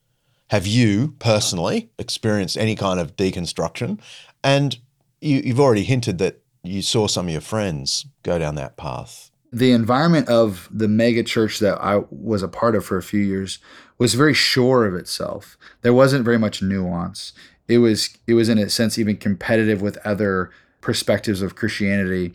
[0.49, 3.99] have you personally experienced any kind of deconstruction?
[4.43, 4.79] And
[5.21, 9.29] you, you've already hinted that you saw some of your friends go down that path.
[9.51, 13.21] the environment of the mega church that I was a part of for a few
[13.21, 13.59] years
[13.97, 15.57] was very sure of itself.
[15.81, 17.31] There wasn't very much nuance.
[17.67, 20.51] It was it was in a sense even competitive with other
[20.81, 22.33] perspectives of Christianity.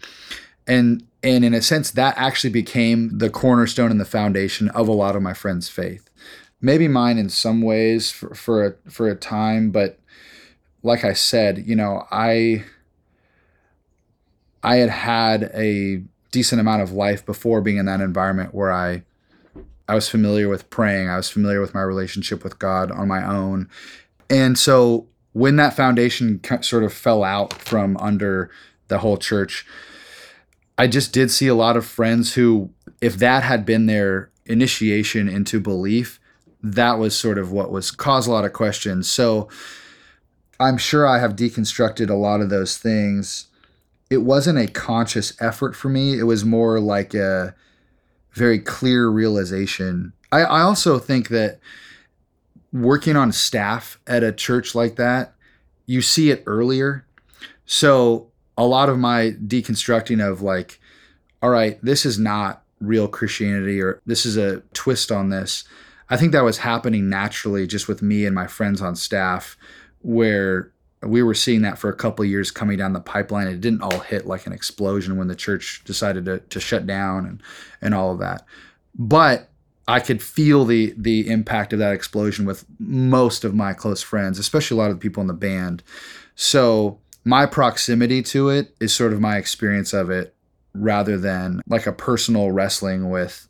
[0.67, 4.93] And and in a sense that actually became the cornerstone and the foundation of a
[4.93, 6.09] lot of my friends' faith.
[6.61, 9.99] Maybe mine in some ways for, for a for a time, but
[10.83, 12.65] like I said, you know, I
[14.63, 19.03] I had had a decent amount of life before being in that environment where I
[19.89, 23.27] I was familiar with praying, I was familiar with my relationship with God on my
[23.27, 23.69] own.
[24.29, 28.51] And so when that foundation sort of fell out from under
[28.89, 29.67] the whole church,
[30.77, 32.71] I just did see a lot of friends who
[33.01, 36.21] if that had been their initiation into belief,
[36.63, 39.11] that was sort of what was caused a lot of questions.
[39.11, 39.49] So
[40.59, 43.47] I'm sure I have deconstructed a lot of those things
[44.11, 46.19] it wasn't a conscious effort for me.
[46.19, 47.55] It was more like a
[48.33, 50.13] very clear realization.
[50.33, 51.61] I, I also think that
[52.73, 55.35] working on staff at a church like that,
[55.87, 57.05] you see it earlier.
[57.67, 60.81] So a lot of my deconstructing of like,
[61.43, 65.65] all right, this is not real Christianity or this is a twist on this.
[66.09, 69.57] I think that was happening naturally just with me and my friends on staff
[70.03, 73.47] where we were seeing that for a couple years coming down the pipeline.
[73.47, 77.27] It didn't all hit like an explosion when the church decided to, to shut down
[77.27, 77.43] and,
[77.81, 78.45] and all of that.
[78.95, 79.50] But
[79.91, 84.39] I could feel the the impact of that explosion with most of my close friends,
[84.39, 85.83] especially a lot of the people in the band.
[86.37, 90.35] So my proximity to it is sort of my experience of it
[90.73, 93.49] rather than like a personal wrestling with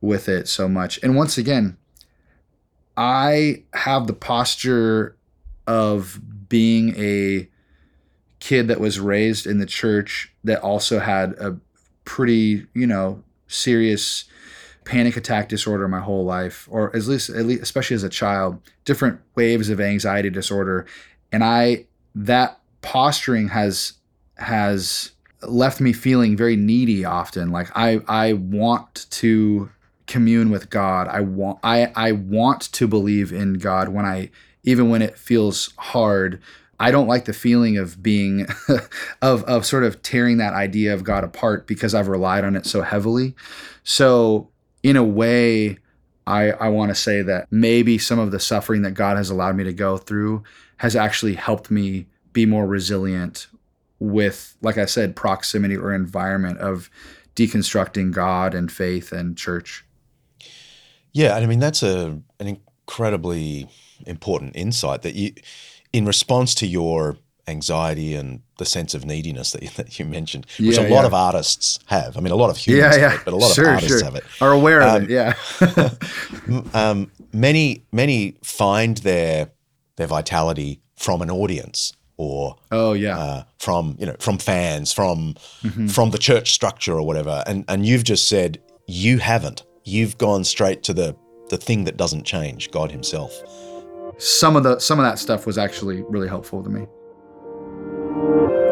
[0.00, 1.00] with it so much.
[1.02, 1.76] And once again,
[2.96, 5.16] I have the posture
[5.66, 7.48] of being a
[8.38, 11.58] kid that was raised in the church that also had a
[12.04, 14.24] pretty, you know, serious
[14.88, 18.58] panic attack disorder my whole life, or at least, at least, especially as a child,
[18.86, 20.86] different waves of anxiety disorder,
[21.30, 21.84] and I
[22.14, 23.92] that posturing has
[24.38, 25.12] has
[25.42, 27.50] left me feeling very needy often.
[27.50, 29.70] Like I I want to
[30.06, 31.06] commune with God.
[31.08, 34.30] I want I I want to believe in God when I
[34.64, 36.40] even when it feels hard.
[36.80, 38.46] I don't like the feeling of being
[39.22, 42.64] of of sort of tearing that idea of God apart because I've relied on it
[42.64, 43.34] so heavily.
[43.84, 44.48] So
[44.82, 45.78] in a way,
[46.26, 49.56] I I want to say that maybe some of the suffering that God has allowed
[49.56, 50.42] me to go through
[50.78, 53.48] has actually helped me be more resilient
[53.98, 56.90] with like I said proximity or environment of
[57.34, 59.84] deconstructing God and faith and church.
[61.12, 63.68] Yeah, I mean that's a an incredibly
[64.06, 65.32] important insight that you,
[65.92, 67.16] in response to your
[67.48, 71.00] anxiety and the sense of neediness that you, that you mentioned, which Yeah, a lot
[71.00, 71.06] yeah.
[71.06, 72.16] of artists have.
[72.16, 74.04] I mean, a lot of humans have it, but a lot Sure, of artists sure.
[74.04, 74.24] have it.
[74.40, 75.10] Are aware of Um, it.
[75.10, 75.34] Yeah.
[76.74, 79.50] Um, many many find their
[79.96, 83.18] their vitality from an audience or oh yeah.
[83.18, 85.88] uh, from you know from fans from Mm-hmm.
[85.88, 90.44] from the church structure or whatever and and you've just said you haven't you've gone
[90.44, 91.14] straight to the
[91.50, 93.32] the thing that doesn't change god himself
[94.18, 96.86] some of the some of that stuff was actually really helpful to me.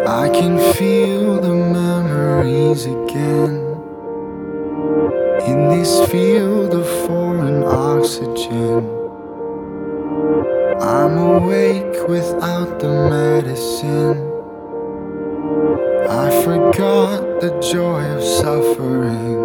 [0.07, 3.67] I can feel the memories again
[5.47, 8.89] in this field of foreign oxygen.
[10.81, 14.19] I'm awake without the medicine.
[16.09, 19.45] I forgot the joy of suffering.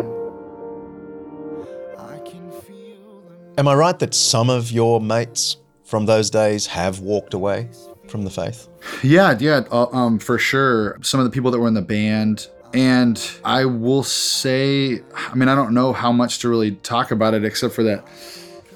[1.97, 6.67] I can feel the Am I right that some of your mates from those days
[6.67, 7.69] have walked away
[8.11, 8.67] from the faith?
[9.01, 10.99] Yeah, yeah, uh, um, for sure.
[11.01, 15.49] Some of the people that were in the band, and I will say, I mean,
[15.49, 18.07] I don't know how much to really talk about it, except for that,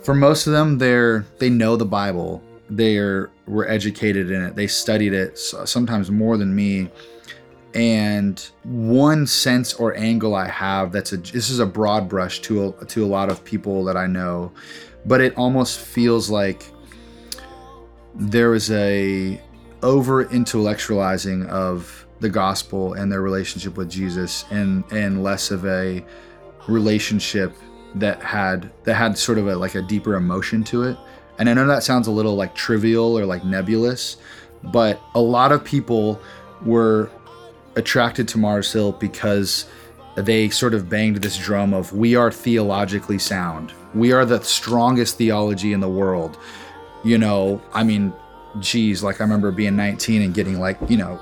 [0.02, 2.42] for most of them, they're they know the Bible.
[2.70, 4.56] They were educated in it.
[4.56, 6.90] They studied it sometimes more than me.
[7.76, 12.70] And one sense or angle I have that's a this is a broad brush to
[12.70, 14.52] a, to a lot of people that I know,
[15.06, 16.72] but it almost feels like
[18.16, 19.41] there was a
[19.84, 26.03] over intellectualizing of the gospel and their relationship with Jesus and and less of a
[26.68, 27.53] relationship
[27.95, 30.97] that had that had sort of a like a deeper emotion to it.
[31.38, 34.18] And I know that sounds a little like trivial or like nebulous,
[34.63, 36.20] but a lot of people
[36.63, 37.09] were
[37.76, 39.66] attracted to Mars Hill because
[40.16, 43.74] they sort of banged this drum of we are theologically sound.
[43.93, 46.38] We are the strongest theology in the world.
[47.06, 48.12] You know, I mean,
[48.60, 51.22] geez, like I remember being 19 and getting like, you know,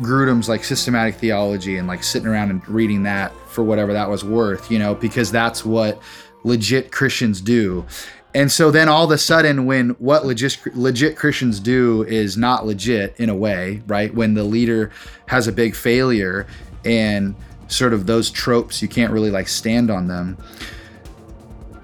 [0.00, 4.24] Grudem's like systematic theology and like sitting around and reading that for whatever that was
[4.24, 6.00] worth, you know, because that's what
[6.42, 7.86] legit Christians do.
[8.34, 12.66] And so then all of a sudden, when what legit legit Christians do is not
[12.66, 14.12] legit in a way, right?
[14.12, 14.90] When the leader
[15.26, 16.46] has a big failure
[16.84, 17.36] and
[17.68, 20.36] sort of those tropes, you can't really like stand on them.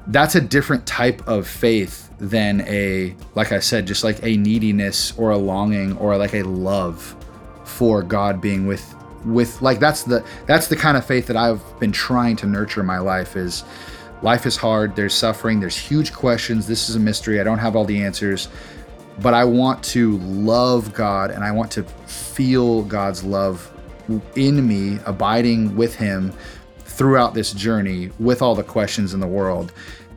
[0.08, 5.16] That's a different type of faith than a, like I said, just like a neediness
[5.18, 7.16] or a longing or like a love
[7.64, 8.94] for God being with
[9.24, 12.80] with like that's the that's the kind of faith that I've been trying to nurture
[12.80, 13.64] in my life is
[14.22, 17.76] life is hard there's suffering there's huge questions this is a mystery I don't have
[17.76, 18.48] all the answers
[19.20, 23.70] but I want to love God and I want to feel God's love
[24.36, 26.32] in me abiding with him
[26.78, 29.72] throughout this journey with all the questions in the world.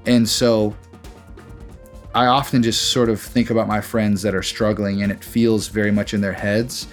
[0.05, 0.75] And so
[2.15, 5.67] I often just sort of think about my friends that are struggling and it feels
[5.67, 6.87] very much in their heads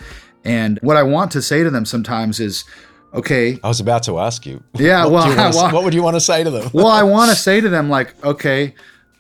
[0.45, 2.65] and what I want to say to them sometimes is,
[3.13, 4.63] okay, I was about to ask you.
[4.75, 6.71] Yeah, what, well, you well- what would you want to say to them?
[6.73, 8.75] well, I want to say to them, like, okay,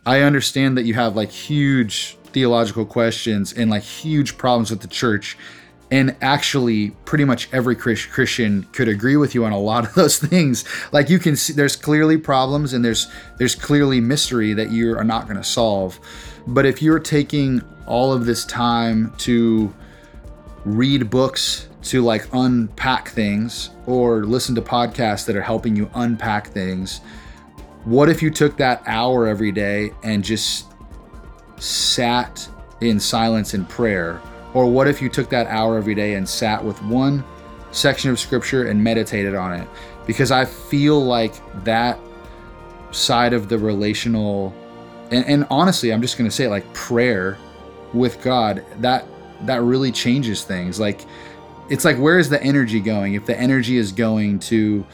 [0.07, 4.88] I understand that you have like huge theological questions and like huge problems with the
[4.88, 5.36] church.
[5.91, 10.18] And actually, pretty much every Christian could agree with you on a lot of those
[10.28, 10.64] things.
[10.93, 15.05] Like you can see, there's clearly problems and there's there's clearly mystery that you are
[15.05, 15.99] not going to solve.
[16.47, 19.74] But if you're taking all of this time to
[20.64, 26.49] read books to like unpack things or listen to podcasts that are helping you unpack
[26.49, 27.01] things.
[27.84, 30.66] What if you took that hour every day and just
[31.57, 32.47] sat
[32.80, 34.20] in silence and prayer?
[34.55, 37.24] Or what if you took that hour every day and sat with one
[37.70, 39.68] section of scripture and meditated on it?
[40.07, 41.34] Because I feel like
[41.64, 41.98] that
[42.90, 44.55] side of the relational
[45.12, 47.36] and, and honestly, I'm just gonna say it like prayer
[47.92, 49.05] with God, that
[49.42, 50.78] that really changes things.
[50.78, 51.05] Like
[51.68, 53.14] it's like where is the energy going?
[53.14, 54.86] If the energy is going to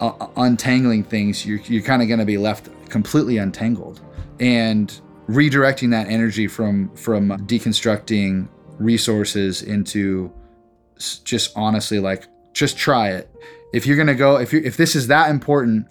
[0.00, 4.00] uh, untangling things, you're you're kind of going to be left completely untangled.
[4.40, 4.92] And
[5.28, 8.48] redirecting that energy from from deconstructing
[8.78, 10.32] resources into
[11.24, 13.30] just honestly like just try it.
[13.72, 15.88] If you're gonna go, if you if this is that important,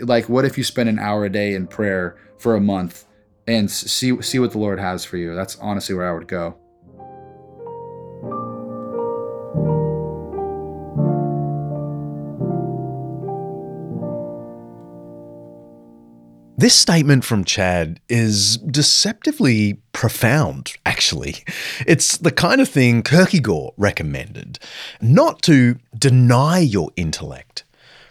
[0.00, 3.04] like what if you spend an hour a day in prayer for a month
[3.46, 5.34] and see see what the Lord has for you?
[5.34, 6.56] That's honestly where I would go.
[16.58, 21.36] This statement from Chad is deceptively profound, actually.
[21.86, 24.58] It's the kind of thing Kierkegaard recommended
[25.00, 27.62] not to deny your intellect,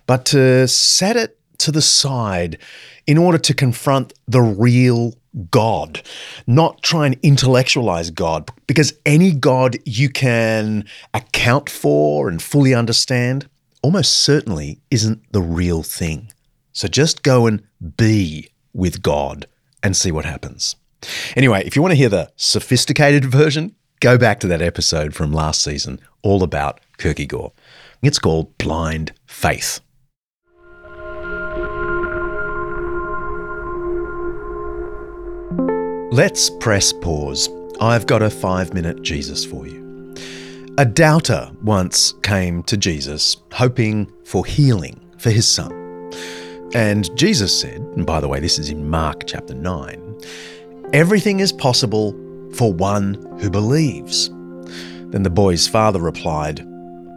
[0.05, 2.57] but to set it to the side
[3.05, 5.15] in order to confront the real
[5.51, 6.01] God,
[6.47, 13.49] not try and intellectualize God, because any God you can account for and fully understand
[13.81, 16.31] almost certainly isn't the real thing.
[16.77, 17.63] So just go and
[17.97, 19.47] be with God
[19.81, 20.75] and see what happens.
[21.35, 25.33] Anyway, if you want to hear the sophisticated version, go back to that episode from
[25.33, 27.51] last season all about Kierkegaard.
[28.03, 29.81] It's called Blind Faith.
[36.11, 37.49] Let's press pause.
[37.81, 40.13] I've got a five minute Jesus for you.
[40.77, 45.86] A doubter once came to Jesus hoping for healing for his son.
[46.73, 50.19] And Jesus said, and by the way, this is in Mark chapter 9,
[50.93, 52.11] everything is possible
[52.53, 54.29] for one who believes.
[55.09, 56.65] Then the boy's father replied,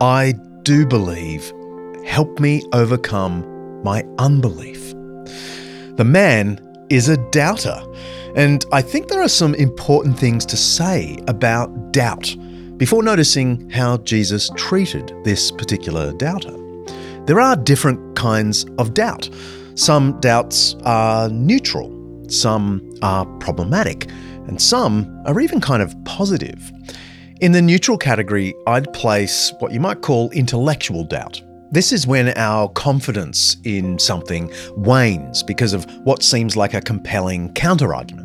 [0.01, 1.53] I do believe.
[2.07, 4.91] Help me overcome my unbelief.
[5.97, 7.81] The man is a doubter.
[8.37, 12.35] And I think there are some important things to say about doubt
[12.77, 16.60] before noticing how Jesus treated this particular doubter.
[17.31, 19.31] There are different kinds of doubt.
[19.77, 21.89] Some doubts are neutral,
[22.29, 24.11] some are problematic,
[24.49, 26.73] and some are even kind of positive.
[27.41, 31.41] In the neutral category, I'd place what you might call intellectual doubt.
[31.71, 37.55] This is when our confidence in something wanes because of what seems like a compelling
[37.55, 38.20] counterargument.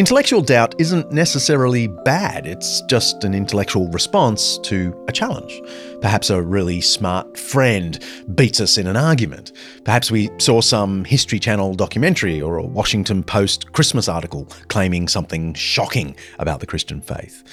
[0.00, 5.60] Intellectual doubt isn't necessarily bad, it's just an intellectual response to a challenge.
[6.00, 8.02] Perhaps a really smart friend
[8.34, 9.52] beats us in an argument.
[9.84, 15.52] Perhaps we saw some History Channel documentary or a Washington Post Christmas article claiming something
[15.52, 17.44] shocking about the Christian faith.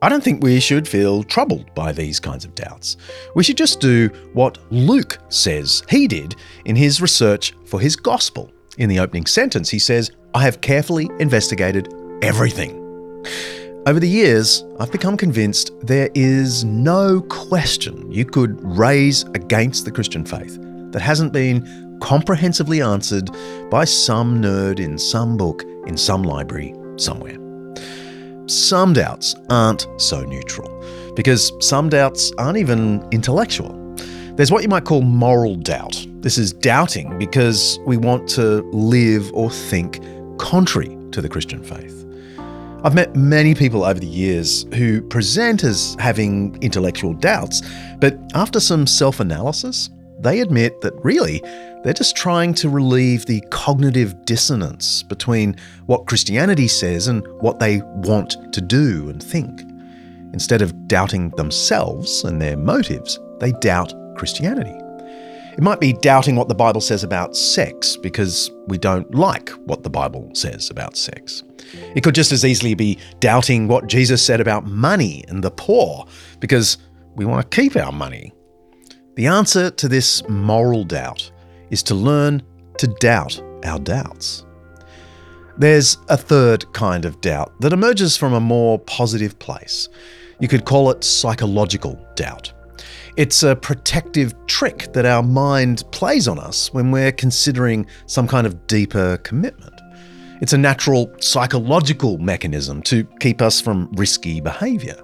[0.00, 2.98] I don't think we should feel troubled by these kinds of doubts.
[3.34, 6.36] We should just do what Luke says he did
[6.66, 8.52] in his research for his gospel.
[8.80, 12.78] In the opening sentence, he says, I have carefully investigated everything.
[13.86, 19.92] Over the years, I've become convinced there is no question you could raise against the
[19.92, 20.58] Christian faith
[20.92, 23.28] that hasn't been comprehensively answered
[23.70, 27.36] by some nerd in some book in some library somewhere.
[28.46, 30.70] Some doubts aren't so neutral
[31.14, 33.79] because some doubts aren't even intellectual.
[34.40, 36.02] There's what you might call moral doubt.
[36.22, 40.00] This is doubting because we want to live or think
[40.38, 42.06] contrary to the Christian faith.
[42.82, 47.60] I've met many people over the years who present as having intellectual doubts,
[47.98, 51.42] but after some self analysis, they admit that really
[51.84, 57.82] they're just trying to relieve the cognitive dissonance between what Christianity says and what they
[57.82, 59.60] want to do and think.
[60.32, 64.78] Instead of doubting themselves and their motives, they doubt Christianity.
[65.54, 69.82] It might be doubting what the Bible says about sex because we don't like what
[69.82, 71.42] the Bible says about sex.
[71.94, 76.06] It could just as easily be doubting what Jesus said about money and the poor
[76.38, 76.76] because
[77.16, 78.30] we want to keep our money.
[79.16, 81.30] The answer to this moral doubt
[81.70, 82.42] is to learn
[82.76, 84.44] to doubt our doubts.
[85.56, 89.88] There's a third kind of doubt that emerges from a more positive place.
[90.40, 92.52] You could call it psychological doubt.
[93.20, 98.46] It's a protective trick that our mind plays on us when we're considering some kind
[98.46, 99.78] of deeper commitment.
[100.40, 104.96] It's a natural psychological mechanism to keep us from risky behaviour.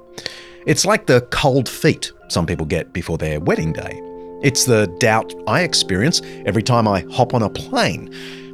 [0.66, 4.00] It's like the cold feet some people get before their wedding day.
[4.42, 8.10] It's the doubt I experience every time I hop on a plane.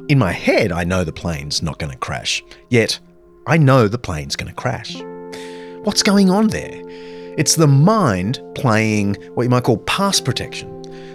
[0.09, 2.99] In my head, I know the plane's not going to crash, yet
[3.47, 4.97] I know the plane's going to crash.
[5.85, 6.81] What's going on there?
[7.35, 10.69] It's the mind playing what you might call pass protection.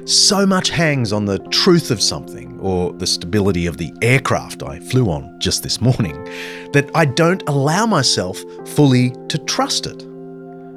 [0.06, 4.80] So much hangs on the truth of something or the stability of the aircraft I
[4.80, 6.24] flew on just this morning
[6.72, 10.02] that I don't allow myself fully to trust it.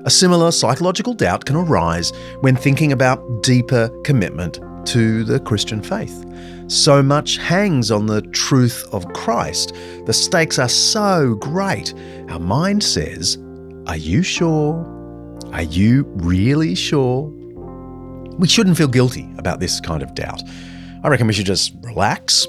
[0.06, 2.12] A similar psychological doubt can arise
[2.42, 6.26] when thinking about deeper commitment to the Christian faith.
[6.68, 9.74] So much hangs on the truth of Christ.
[10.06, 11.94] The stakes are so great.
[12.30, 13.38] Our mind says,
[13.88, 15.01] Are you sure?
[15.52, 17.28] Are you really sure?
[18.38, 20.42] We shouldn't feel guilty about this kind of doubt.
[21.04, 22.48] I reckon we should just relax,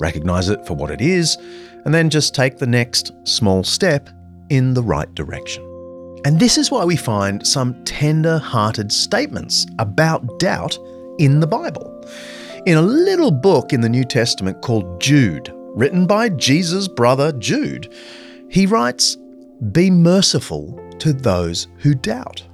[0.00, 1.36] recognize it for what it is,
[1.84, 4.08] and then just take the next small step
[4.50, 5.64] in the right direction.
[6.24, 10.78] And this is why we find some tender hearted statements about doubt
[11.18, 11.94] in the Bible.
[12.66, 17.92] In a little book in the New Testament called Jude, written by Jesus' brother Jude,
[18.50, 19.16] he writes,
[19.72, 22.44] Be merciful to those who doubt.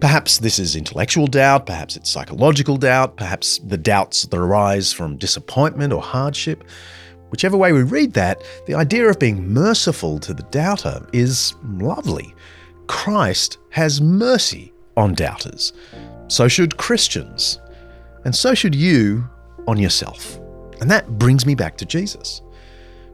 [0.00, 5.16] Perhaps this is intellectual doubt, perhaps it's psychological doubt, perhaps the doubts that arise from
[5.16, 6.64] disappointment or hardship.
[7.30, 12.34] Whichever way we read that, the idea of being merciful to the doubter is lovely.
[12.88, 15.72] Christ has mercy on doubters.
[16.28, 17.58] So should Christians.
[18.24, 19.28] And so should you
[19.66, 20.38] on yourself.
[20.80, 22.42] And that brings me back to Jesus.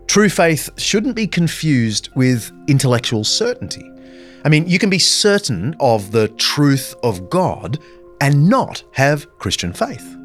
[0.08, 3.91] True faith shouldn't be confused with intellectual certainty.
[4.44, 7.78] I mean, you can be certain of the truth of God
[8.20, 10.16] and not have Christian faith.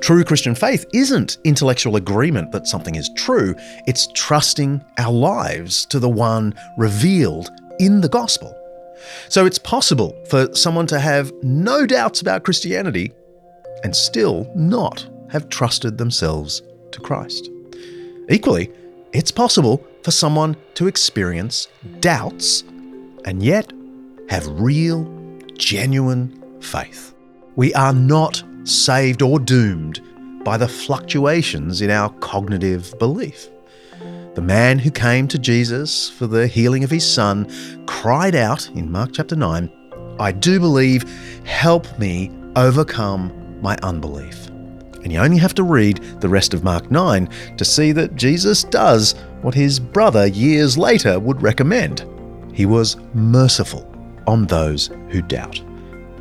[0.00, 3.54] True Christian faith isn't intellectual agreement that something is true,
[3.86, 8.54] it's trusting our lives to the one revealed in the gospel.
[9.28, 13.12] So it's possible for someone to have no doubts about Christianity
[13.84, 17.48] and still not have trusted themselves to Christ.
[18.28, 18.70] Equally,
[19.12, 21.68] it's possible for someone to experience
[22.00, 22.64] doubts
[23.26, 23.72] and yet
[24.30, 25.04] have real,
[25.54, 27.14] genuine faith.
[27.56, 30.00] We are not saved or doomed
[30.44, 33.48] by the fluctuations in our cognitive belief.
[34.34, 37.50] The man who came to Jesus for the healing of his son
[37.86, 39.70] cried out in Mark chapter 9,
[40.20, 41.04] I do believe,
[41.44, 44.48] help me overcome my unbelief.
[45.02, 48.64] And you only have to read the rest of Mark 9 to see that Jesus
[48.64, 52.04] does what his brother years later would recommend.
[52.56, 53.86] He was merciful
[54.26, 55.62] on those who doubt.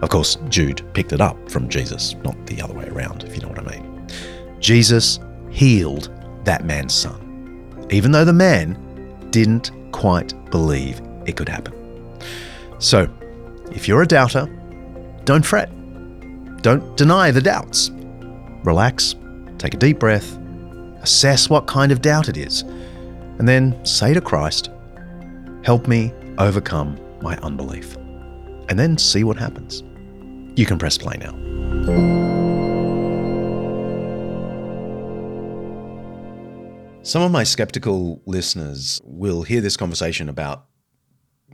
[0.02, 3.42] Of course, Jude picked it up from Jesus, not the other way around, if you
[3.42, 4.06] know what I mean.
[4.60, 6.10] Jesus healed
[6.44, 8.78] that man's son, even though the man
[9.32, 11.74] didn't quite believe it could happen.
[12.80, 13.08] So,
[13.72, 14.46] if you're a doubter,
[15.24, 15.72] don't fret.
[16.62, 17.92] Don't deny the doubts.
[18.66, 19.16] Relax,
[19.58, 20.38] take a deep breath,
[21.02, 22.64] assess what kind of doubt it is,
[23.40, 24.70] and then say to Christ,
[25.64, 27.96] Help me overcome my unbelief.
[28.68, 29.84] And then see what happens.
[30.58, 31.34] You can press play now.
[37.04, 40.66] Some of my skeptical listeners will hear this conversation about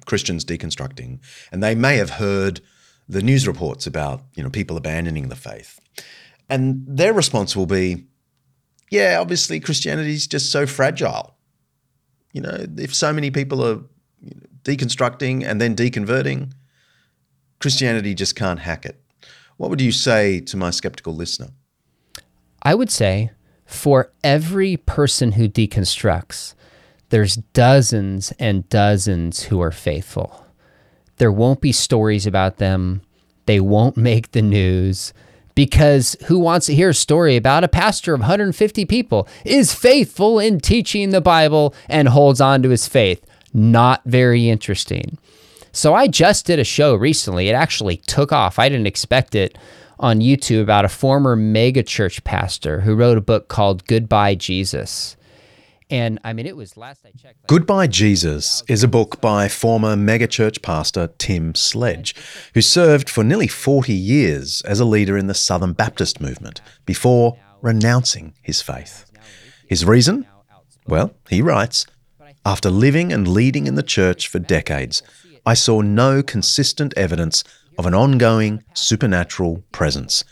[0.06, 1.20] Christians deconstructing,
[1.52, 2.62] and they may have heard
[3.10, 5.80] the news reports about you know people abandoning the faith,
[6.50, 8.06] and their response will be,
[8.90, 11.36] "Yeah, obviously Christianity is just so fragile.
[12.32, 13.82] You know, if so many people are
[14.64, 16.51] deconstructing and then deconverting,
[17.59, 19.01] Christianity just can't hack it."
[19.57, 21.49] What would you say to my skeptical listener?
[22.64, 23.32] I would say
[23.66, 26.55] for every person who deconstructs,
[27.09, 30.45] there's dozens and dozens who are faithful.
[31.18, 33.01] There won't be stories about them.
[33.45, 35.14] They won't make the news
[35.53, 40.39] because who wants to hear a story about a pastor of 150 people is faithful
[40.39, 43.24] in teaching the Bible and holds on to his faith?
[43.54, 45.18] Not very interesting.
[45.72, 47.47] So I just did a show recently.
[47.47, 48.60] It actually took off.
[48.60, 49.58] I didn't expect it
[49.99, 55.16] on YouTube about a former megachurch pastor who wrote a book called Goodbye Jesus.
[55.89, 57.47] And I mean, it was last I checked.
[57.47, 62.16] Goodbye Jesus is a book by former megachurch pastor Tim Sledge,
[62.54, 67.38] who served for nearly 40 years as a leader in the Southern Baptist movement before
[67.62, 69.12] renouncing his faith.
[69.68, 70.26] His reason?
[70.88, 71.86] Well, he writes
[72.46, 75.04] After living and leading in the church for decades,
[75.46, 77.44] I saw no consistent evidence
[77.78, 80.24] of an ongoing supernatural presence,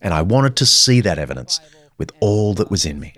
[0.00, 1.60] and I wanted to see that evidence
[1.98, 3.12] with all that was in me.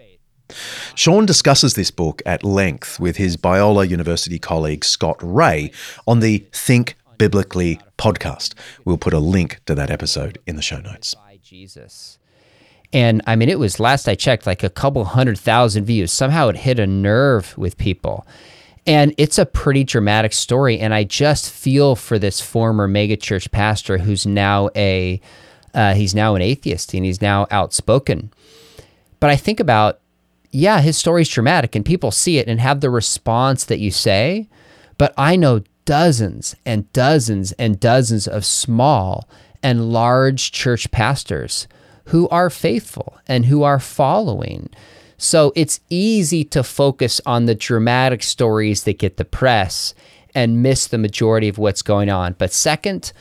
[0.97, 5.71] Sean discusses this book at length with his Biola University colleague Scott Rae
[6.09, 8.55] on the Think Biblically podcast.
[8.85, 11.15] We'll put a link to that episode in the show notes.
[11.43, 12.20] Jesus.
[12.93, 16.13] And I mean, it was last I checked, like a couple hundred thousand views.
[16.13, 18.27] Somehow it hit a nerve with people.
[18.87, 20.81] And it's a pretty dramatic story.
[20.81, 25.21] And I just feel for this former megachurch pastor who's now a
[25.73, 28.33] uh, he's now an atheist and he's now outspoken.
[29.21, 30.01] But I think about,
[30.51, 34.49] yeah, his story's dramatic and people see it and have the response that you say.
[34.99, 39.29] But I know dozens and dozens and dozens of small
[39.63, 41.69] and large church pastors
[42.07, 44.69] who are faithful and who are following.
[45.17, 49.95] So it's easy to focus on the dramatic stories that get the press
[50.35, 52.37] and miss the majority of what's going on.
[52.39, 53.13] But second,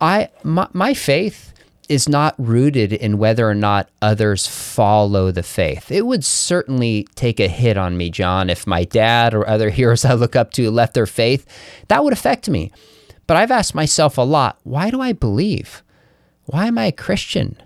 [0.00, 1.52] I my, my faith
[1.88, 5.90] is not rooted in whether or not others follow the faith.
[5.90, 10.04] It would certainly take a hit on me, John, if my dad or other heroes
[10.04, 11.46] I look up to left their faith.
[11.88, 12.72] That would affect me.
[13.26, 15.82] But I've asked myself a lot why do I believe?
[16.46, 17.56] Why am I a Christian?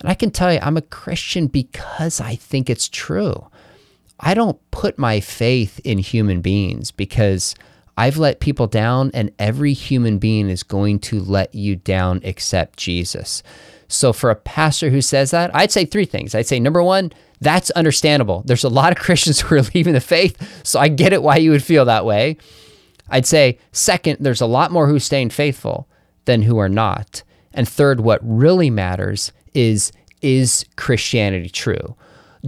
[0.00, 3.48] And I can tell you, I'm a Christian because I think it's true.
[4.20, 7.54] I don't put my faith in human beings because
[7.96, 12.78] I've let people down, and every human being is going to let you down except
[12.78, 13.42] Jesus.
[13.88, 16.34] So, for a pastor who says that, I'd say three things.
[16.34, 18.42] I'd say, number one, that's understandable.
[18.44, 21.38] There's a lot of Christians who are leaving the faith, so I get it why
[21.38, 22.36] you would feel that way.
[23.10, 25.88] I'd say, second, there's a lot more who staying faithful
[26.24, 27.22] than who are not.
[27.52, 31.96] And third, what really matters is is Christianity true?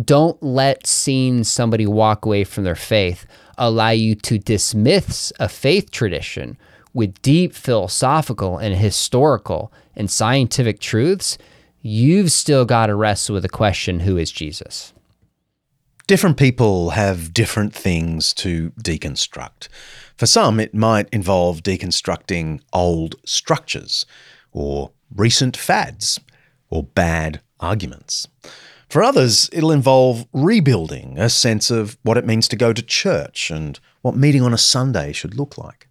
[0.05, 3.26] Don't let seeing somebody walk away from their faith
[3.59, 6.57] allow you to dismiss a faith tradition
[6.94, 11.38] with deep philosophical and historical and scientific truths.
[11.82, 14.92] You've still got to wrestle with the question who is Jesus?
[16.07, 19.68] Different people have different things to deconstruct.
[20.16, 24.07] For some, it might involve deconstructing old structures,
[24.51, 26.18] or recent fads,
[26.70, 28.26] or bad arguments.
[28.88, 33.50] For others, it'll involve rebuilding a sense of what it means to go to church
[33.50, 35.86] and what meeting on a Sunday should look like.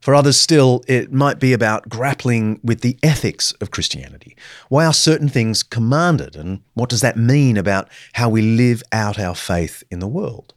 [0.00, 4.36] For others still, it might be about grappling with the ethics of Christianity.
[4.68, 9.20] Why are certain things commanded, and what does that mean about how we live out
[9.20, 10.54] our faith in the world?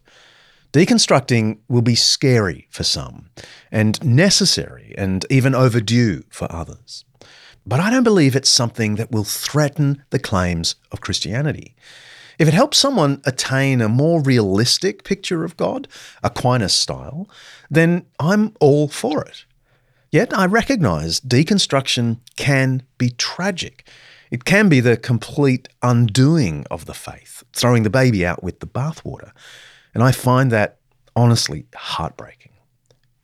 [0.72, 3.30] Deconstructing will be scary for some,
[3.70, 7.04] and necessary and even overdue for others.
[7.66, 11.74] But I don't believe it's something that will threaten the claims of Christianity.
[12.38, 15.88] If it helps someone attain a more realistic picture of God,
[16.22, 17.28] Aquinas style,
[17.70, 19.46] then I'm all for it.
[20.10, 23.88] Yet I recognize deconstruction can be tragic.
[24.30, 28.66] It can be the complete undoing of the faith, throwing the baby out with the
[28.66, 29.32] bathwater.
[29.94, 30.78] And I find that
[31.16, 32.52] honestly heartbreaking.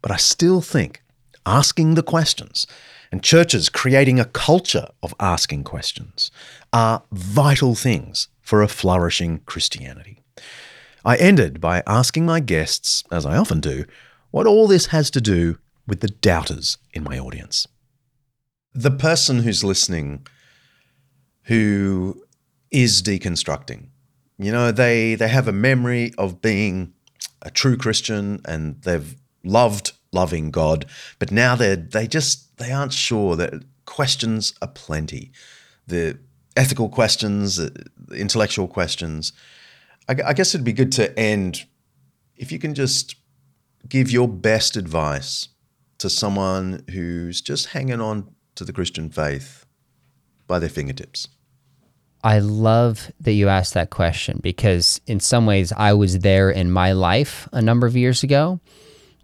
[0.01, 1.03] But I still think
[1.47, 2.67] asking the questions
[3.13, 6.31] and churches creating a culture of asking questions
[6.73, 10.19] are vital things for a flourishing Christianity.
[11.05, 13.85] I ended by asking my guests, as I often do,
[14.31, 17.69] what all this has to do with the doubters in my audience.
[18.73, 20.27] The person who's listening
[21.45, 22.25] who
[22.71, 23.89] is deconstructing,
[24.39, 26.95] you know, they, they have a memory of being
[27.43, 30.87] a true Christian and they've loved loving God,
[31.19, 33.37] but now they they just they aren't sure.
[33.37, 35.33] That questions are plenty,
[35.87, 36.19] the
[36.57, 39.33] ethical questions, uh, the intellectual questions.
[40.09, 41.65] I, I guess it'd be good to end
[42.37, 43.17] if you can just
[43.89, 45.49] give your best advice
[45.99, 49.67] to someone who's just hanging on to the Christian faith
[50.47, 51.29] by their fingertips.
[52.25, 56.71] I love that you asked that question because, in some ways, I was there in
[56.71, 58.61] my life a number of years ago.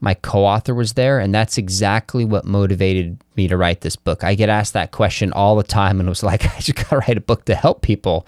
[0.00, 4.22] My co author was there, and that's exactly what motivated me to write this book.
[4.22, 6.90] I get asked that question all the time and it was like, I just got
[6.90, 8.26] to write a book to help people.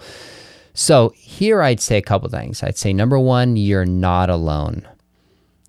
[0.73, 2.63] So, here I'd say a couple things.
[2.63, 4.87] I'd say, number one, you're not alone.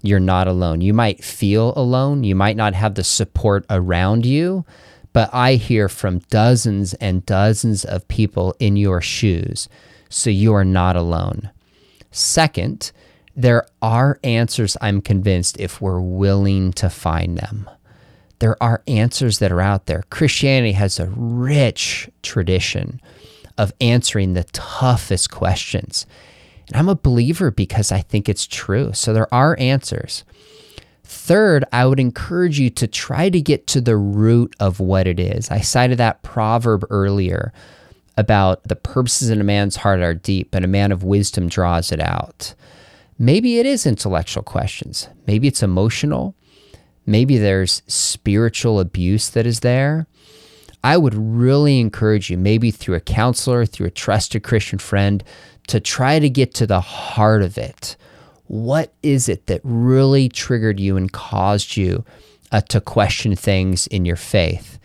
[0.02, 0.80] You're not alone.
[0.80, 4.64] You might feel alone, you might not have the support around you
[5.12, 9.68] but I hear from dozens and dozens of people in your shoes,
[10.08, 11.50] so you are not alone.
[12.10, 12.92] Second,
[13.34, 17.68] there are answers, I'm convinced, if we're willing to find them.
[18.38, 20.02] There are answers that are out there.
[20.10, 23.00] Christianity has a rich tradition
[23.56, 26.06] of answering the toughest questions.
[26.68, 28.92] And I'm a believer because I think it's true.
[28.94, 30.24] So there are answers.
[31.04, 35.20] Third, I would encourage you to try to get to the root of what it
[35.20, 35.50] is.
[35.50, 37.52] I cited that proverb earlier
[38.16, 41.92] about the purposes in a man's heart are deep, and a man of wisdom draws
[41.92, 42.54] it out.
[43.22, 46.34] Maybe it is intellectual questions, maybe it's emotional,
[47.06, 50.08] maybe there's spiritual abuse that is there.
[50.82, 55.22] I would really encourage you, maybe through a counselor, through a trusted Christian friend,
[55.68, 57.96] to try to get to the heart of it
[58.52, 62.04] what is it that really triggered you and caused you
[62.50, 64.78] uh, to question things in your faith?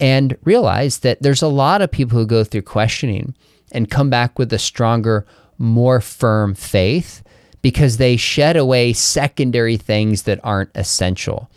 [0.00, 3.34] And realize that there's a lot of people who go through questioning
[3.70, 5.26] and come back with a stronger,
[5.58, 7.22] more firm faith
[7.62, 11.48] because they shed away secondary things that aren't essential.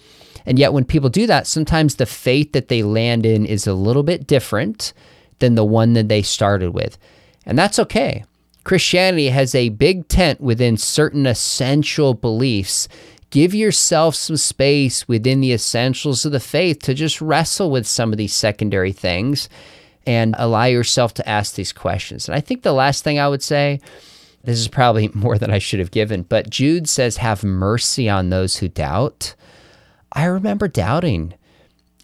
[0.45, 3.73] And yet, when people do that, sometimes the faith that they land in is a
[3.73, 4.93] little bit different
[5.39, 6.97] than the one that they started with.
[7.45, 8.23] And that's okay.
[8.63, 12.87] Christianity has a big tent within certain essential beliefs.
[13.29, 18.11] Give yourself some space within the essentials of the faith to just wrestle with some
[18.11, 19.49] of these secondary things
[20.07, 22.27] and allow yourself to ask these questions.
[22.27, 23.79] And I think the last thing I would say,
[24.45, 28.29] this is probably more than I should have given, but Jude says, Have mercy on
[28.29, 29.35] those who doubt.
[30.11, 31.33] I remember doubting,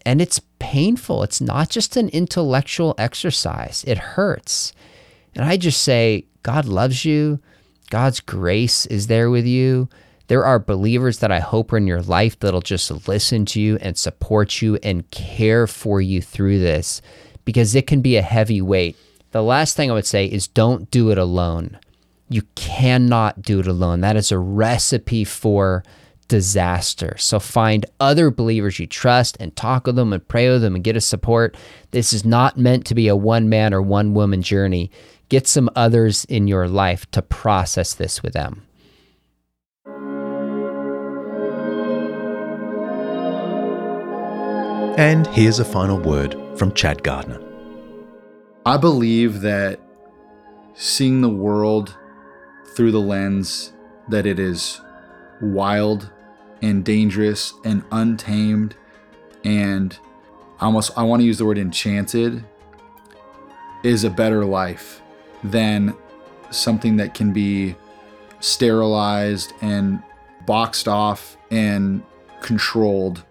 [0.06, 1.24] and it's painful.
[1.24, 4.74] It's not just an intellectual exercise, it hurts.
[5.34, 7.40] And I just say, God loves you.
[7.90, 9.90] God's grace is there with you.
[10.28, 13.78] There are believers that I hope are in your life that'll just listen to you
[13.82, 17.02] and support you and care for you through this
[17.44, 18.96] because it can be a heavy weight.
[19.32, 21.78] The last thing I would say is don't do it alone.
[22.32, 24.00] You cannot do it alone.
[24.02, 25.84] That is a recipe for
[26.30, 27.18] disaster.
[27.18, 30.84] So find other believers you trust and talk with them and pray with them and
[30.84, 31.58] get a support.
[31.92, 34.92] This is not meant to be a one man or one woman journey.
[35.28, 38.66] Get some others in your life to process this with them.
[44.98, 47.42] And here's a final word from Chad Gardner.
[48.66, 49.82] I believe that
[50.76, 51.98] seeing the world
[52.76, 53.74] through the lens
[54.10, 54.82] that it is
[55.42, 56.10] wild
[56.62, 58.76] and dangerous and untamed
[59.44, 59.98] and
[60.60, 62.44] almost I want to use the word enchanted
[63.84, 65.02] is a better life
[65.44, 65.96] than
[66.52, 67.76] something that can be
[68.40, 70.02] sterilized and
[70.46, 72.04] boxed off and
[72.42, 73.24] controlled.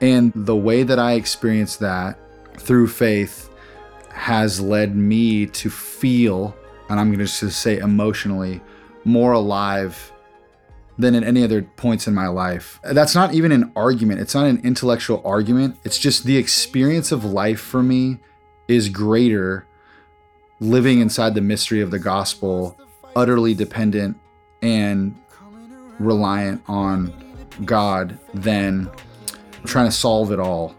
[0.00, 2.18] And the way that I experienced that
[2.56, 3.50] through faith
[4.10, 6.56] has led me to feel,
[6.92, 8.60] and I'm going to just say emotionally,
[9.04, 10.12] more alive
[10.98, 12.78] than at any other points in my life.
[12.84, 14.20] That's not even an argument.
[14.20, 15.78] It's not an intellectual argument.
[15.84, 18.18] It's just the experience of life for me
[18.68, 19.66] is greater
[20.60, 22.78] living inside the mystery of the gospel,
[23.16, 24.18] utterly dependent
[24.60, 25.18] and
[25.98, 27.12] reliant on
[27.64, 28.90] God than
[29.64, 30.76] trying to solve it all.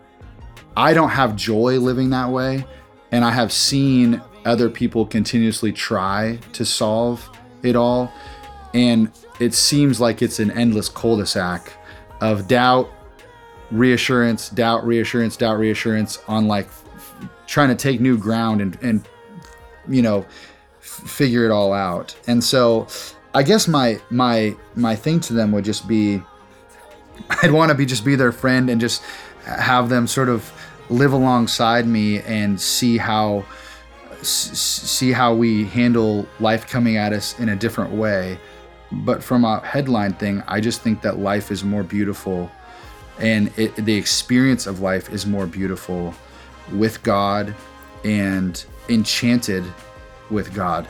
[0.77, 2.65] I don't have joy living that way,
[3.11, 7.29] and I have seen other people continuously try to solve
[7.61, 8.11] it all,
[8.73, 11.73] and it seems like it's an endless cul-de-sac
[12.21, 12.89] of doubt,
[13.71, 17.15] reassurance, doubt, reassurance, doubt, reassurance on like f-
[17.47, 19.07] trying to take new ground and and
[19.87, 20.25] you know
[20.79, 22.15] f- figure it all out.
[22.27, 22.87] And so
[23.33, 26.21] I guess my my my thing to them would just be
[27.41, 29.01] I'd want to be just be their friend and just
[29.45, 30.51] have them sort of
[30.89, 33.43] live alongside me and see how
[34.23, 38.39] see how we handle life coming at us in a different way.
[38.91, 42.51] But from a headline thing, I just think that life is more beautiful
[43.19, 46.13] and it, the experience of life is more beautiful
[46.71, 47.53] with God
[48.03, 49.63] and enchanted
[50.29, 50.87] with God.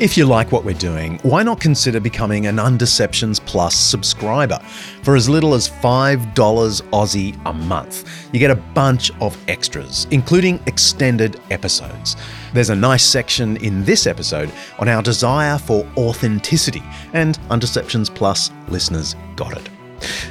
[0.00, 4.58] If you like what we're doing, why not consider becoming an Undeceptions Plus subscriber?
[5.02, 10.58] For as little as $5 Aussie a month, you get a bunch of extras, including
[10.66, 12.16] extended episodes.
[12.54, 16.82] There's a nice section in this episode on our desire for authenticity,
[17.12, 19.68] and Undeceptions Plus listeners got it.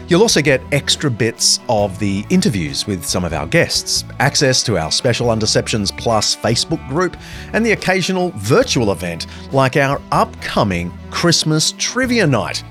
[0.08, 4.78] You'll also get extra bits of the interviews with some of our guests, access to
[4.78, 7.16] our special Undeceptions Plus Facebook group,
[7.54, 12.64] and the occasional virtual event like our upcoming Christmas Trivia Night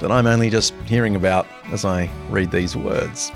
[0.00, 3.32] that I'm only just hearing about as I read these words.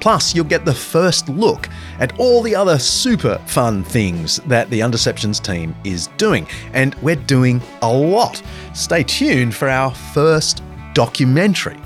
[0.00, 1.68] Plus, you'll get the first look
[1.98, 7.16] at all the other super fun things that the Undeceptions team is doing, and we're
[7.16, 8.42] doing a lot.
[8.74, 10.62] Stay tuned for our first
[10.94, 11.78] documentary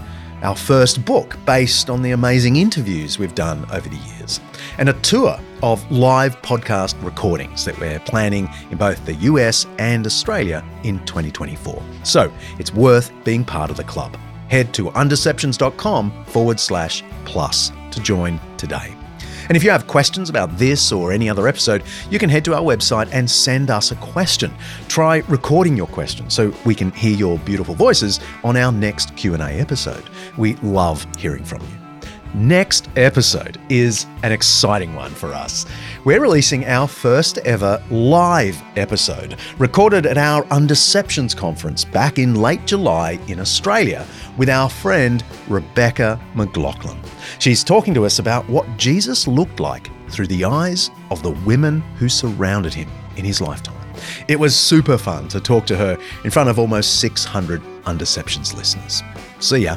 [0.44, 4.40] our first book based on the amazing interviews we've done over the years,
[4.78, 10.06] and a tour of live podcast recordings that we're planning in both the US and
[10.06, 11.82] Australia in 2024.
[12.02, 14.16] So it's worth being part of the club.
[14.48, 18.94] Head to undeceptions.com forward slash plus to join today.
[19.48, 22.54] And if you have questions about this or any other episode, you can head to
[22.54, 24.52] our website and send us a question.
[24.88, 29.38] Try recording your question so we can hear your beautiful voices on our next Q&A
[29.38, 30.04] episode.
[30.36, 31.83] We love hearing from you.
[32.34, 35.66] Next episode is an exciting one for us.
[36.04, 42.66] We're releasing our first ever live episode, recorded at our Undeceptions conference back in late
[42.66, 44.04] July in Australia
[44.36, 46.98] with our friend Rebecca McLaughlin.
[47.38, 51.82] She's talking to us about what Jesus looked like through the eyes of the women
[51.98, 53.80] who surrounded him in his lifetime.
[54.26, 59.04] It was super fun to talk to her in front of almost 600 Undeceptions listeners.
[59.38, 59.76] See ya.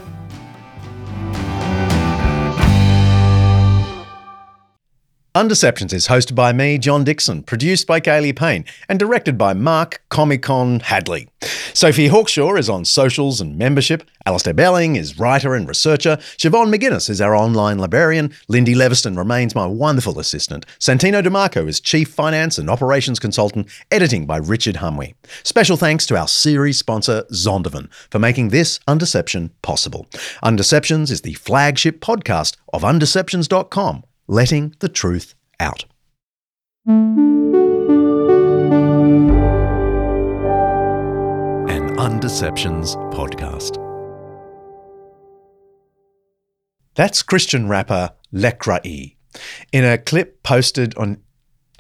[5.38, 10.02] Undeceptions is hosted by me, John Dickson, produced by Kaley Payne, and directed by Mark
[10.10, 11.30] Comic Con Hadley.
[11.76, 14.02] Sophie Hawkshaw is on socials and membership.
[14.26, 16.18] Alistair Belling is writer and researcher.
[16.40, 18.34] Siobhan McGuinness is our online librarian.
[18.48, 20.66] Lindy Leviston remains my wonderful assistant.
[20.80, 25.14] Santino DeMarco is chief finance and operations consultant, editing by Richard Hamwi.
[25.44, 30.08] Special thanks to our series sponsor, Zondervan, for making this Undeception possible.
[30.44, 35.86] Undeceptions is the flagship podcast of undeceptions.com letting the truth out.
[36.86, 37.16] An
[41.98, 43.84] Undeceptions podcast.
[46.96, 49.16] That's Christian rapper Lecrae
[49.72, 51.24] in a clip posted on.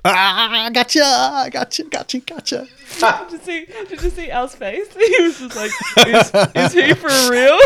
[0.10, 2.68] Ah, gotcha, gotcha, gotcha, gotcha.
[3.00, 3.66] Did you see?
[3.90, 4.88] Did you see Al's face?
[4.98, 5.72] He was just like,
[6.08, 7.60] "Is, is he for real?"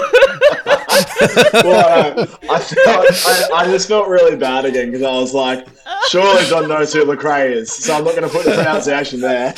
[1.64, 5.68] well, uh, I, felt, I, I just felt really bad again because I was like,
[6.10, 9.54] surely John knows who Lecrae is, so I'm not going to put the pronunciation there.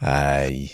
[0.00, 0.72] Hey.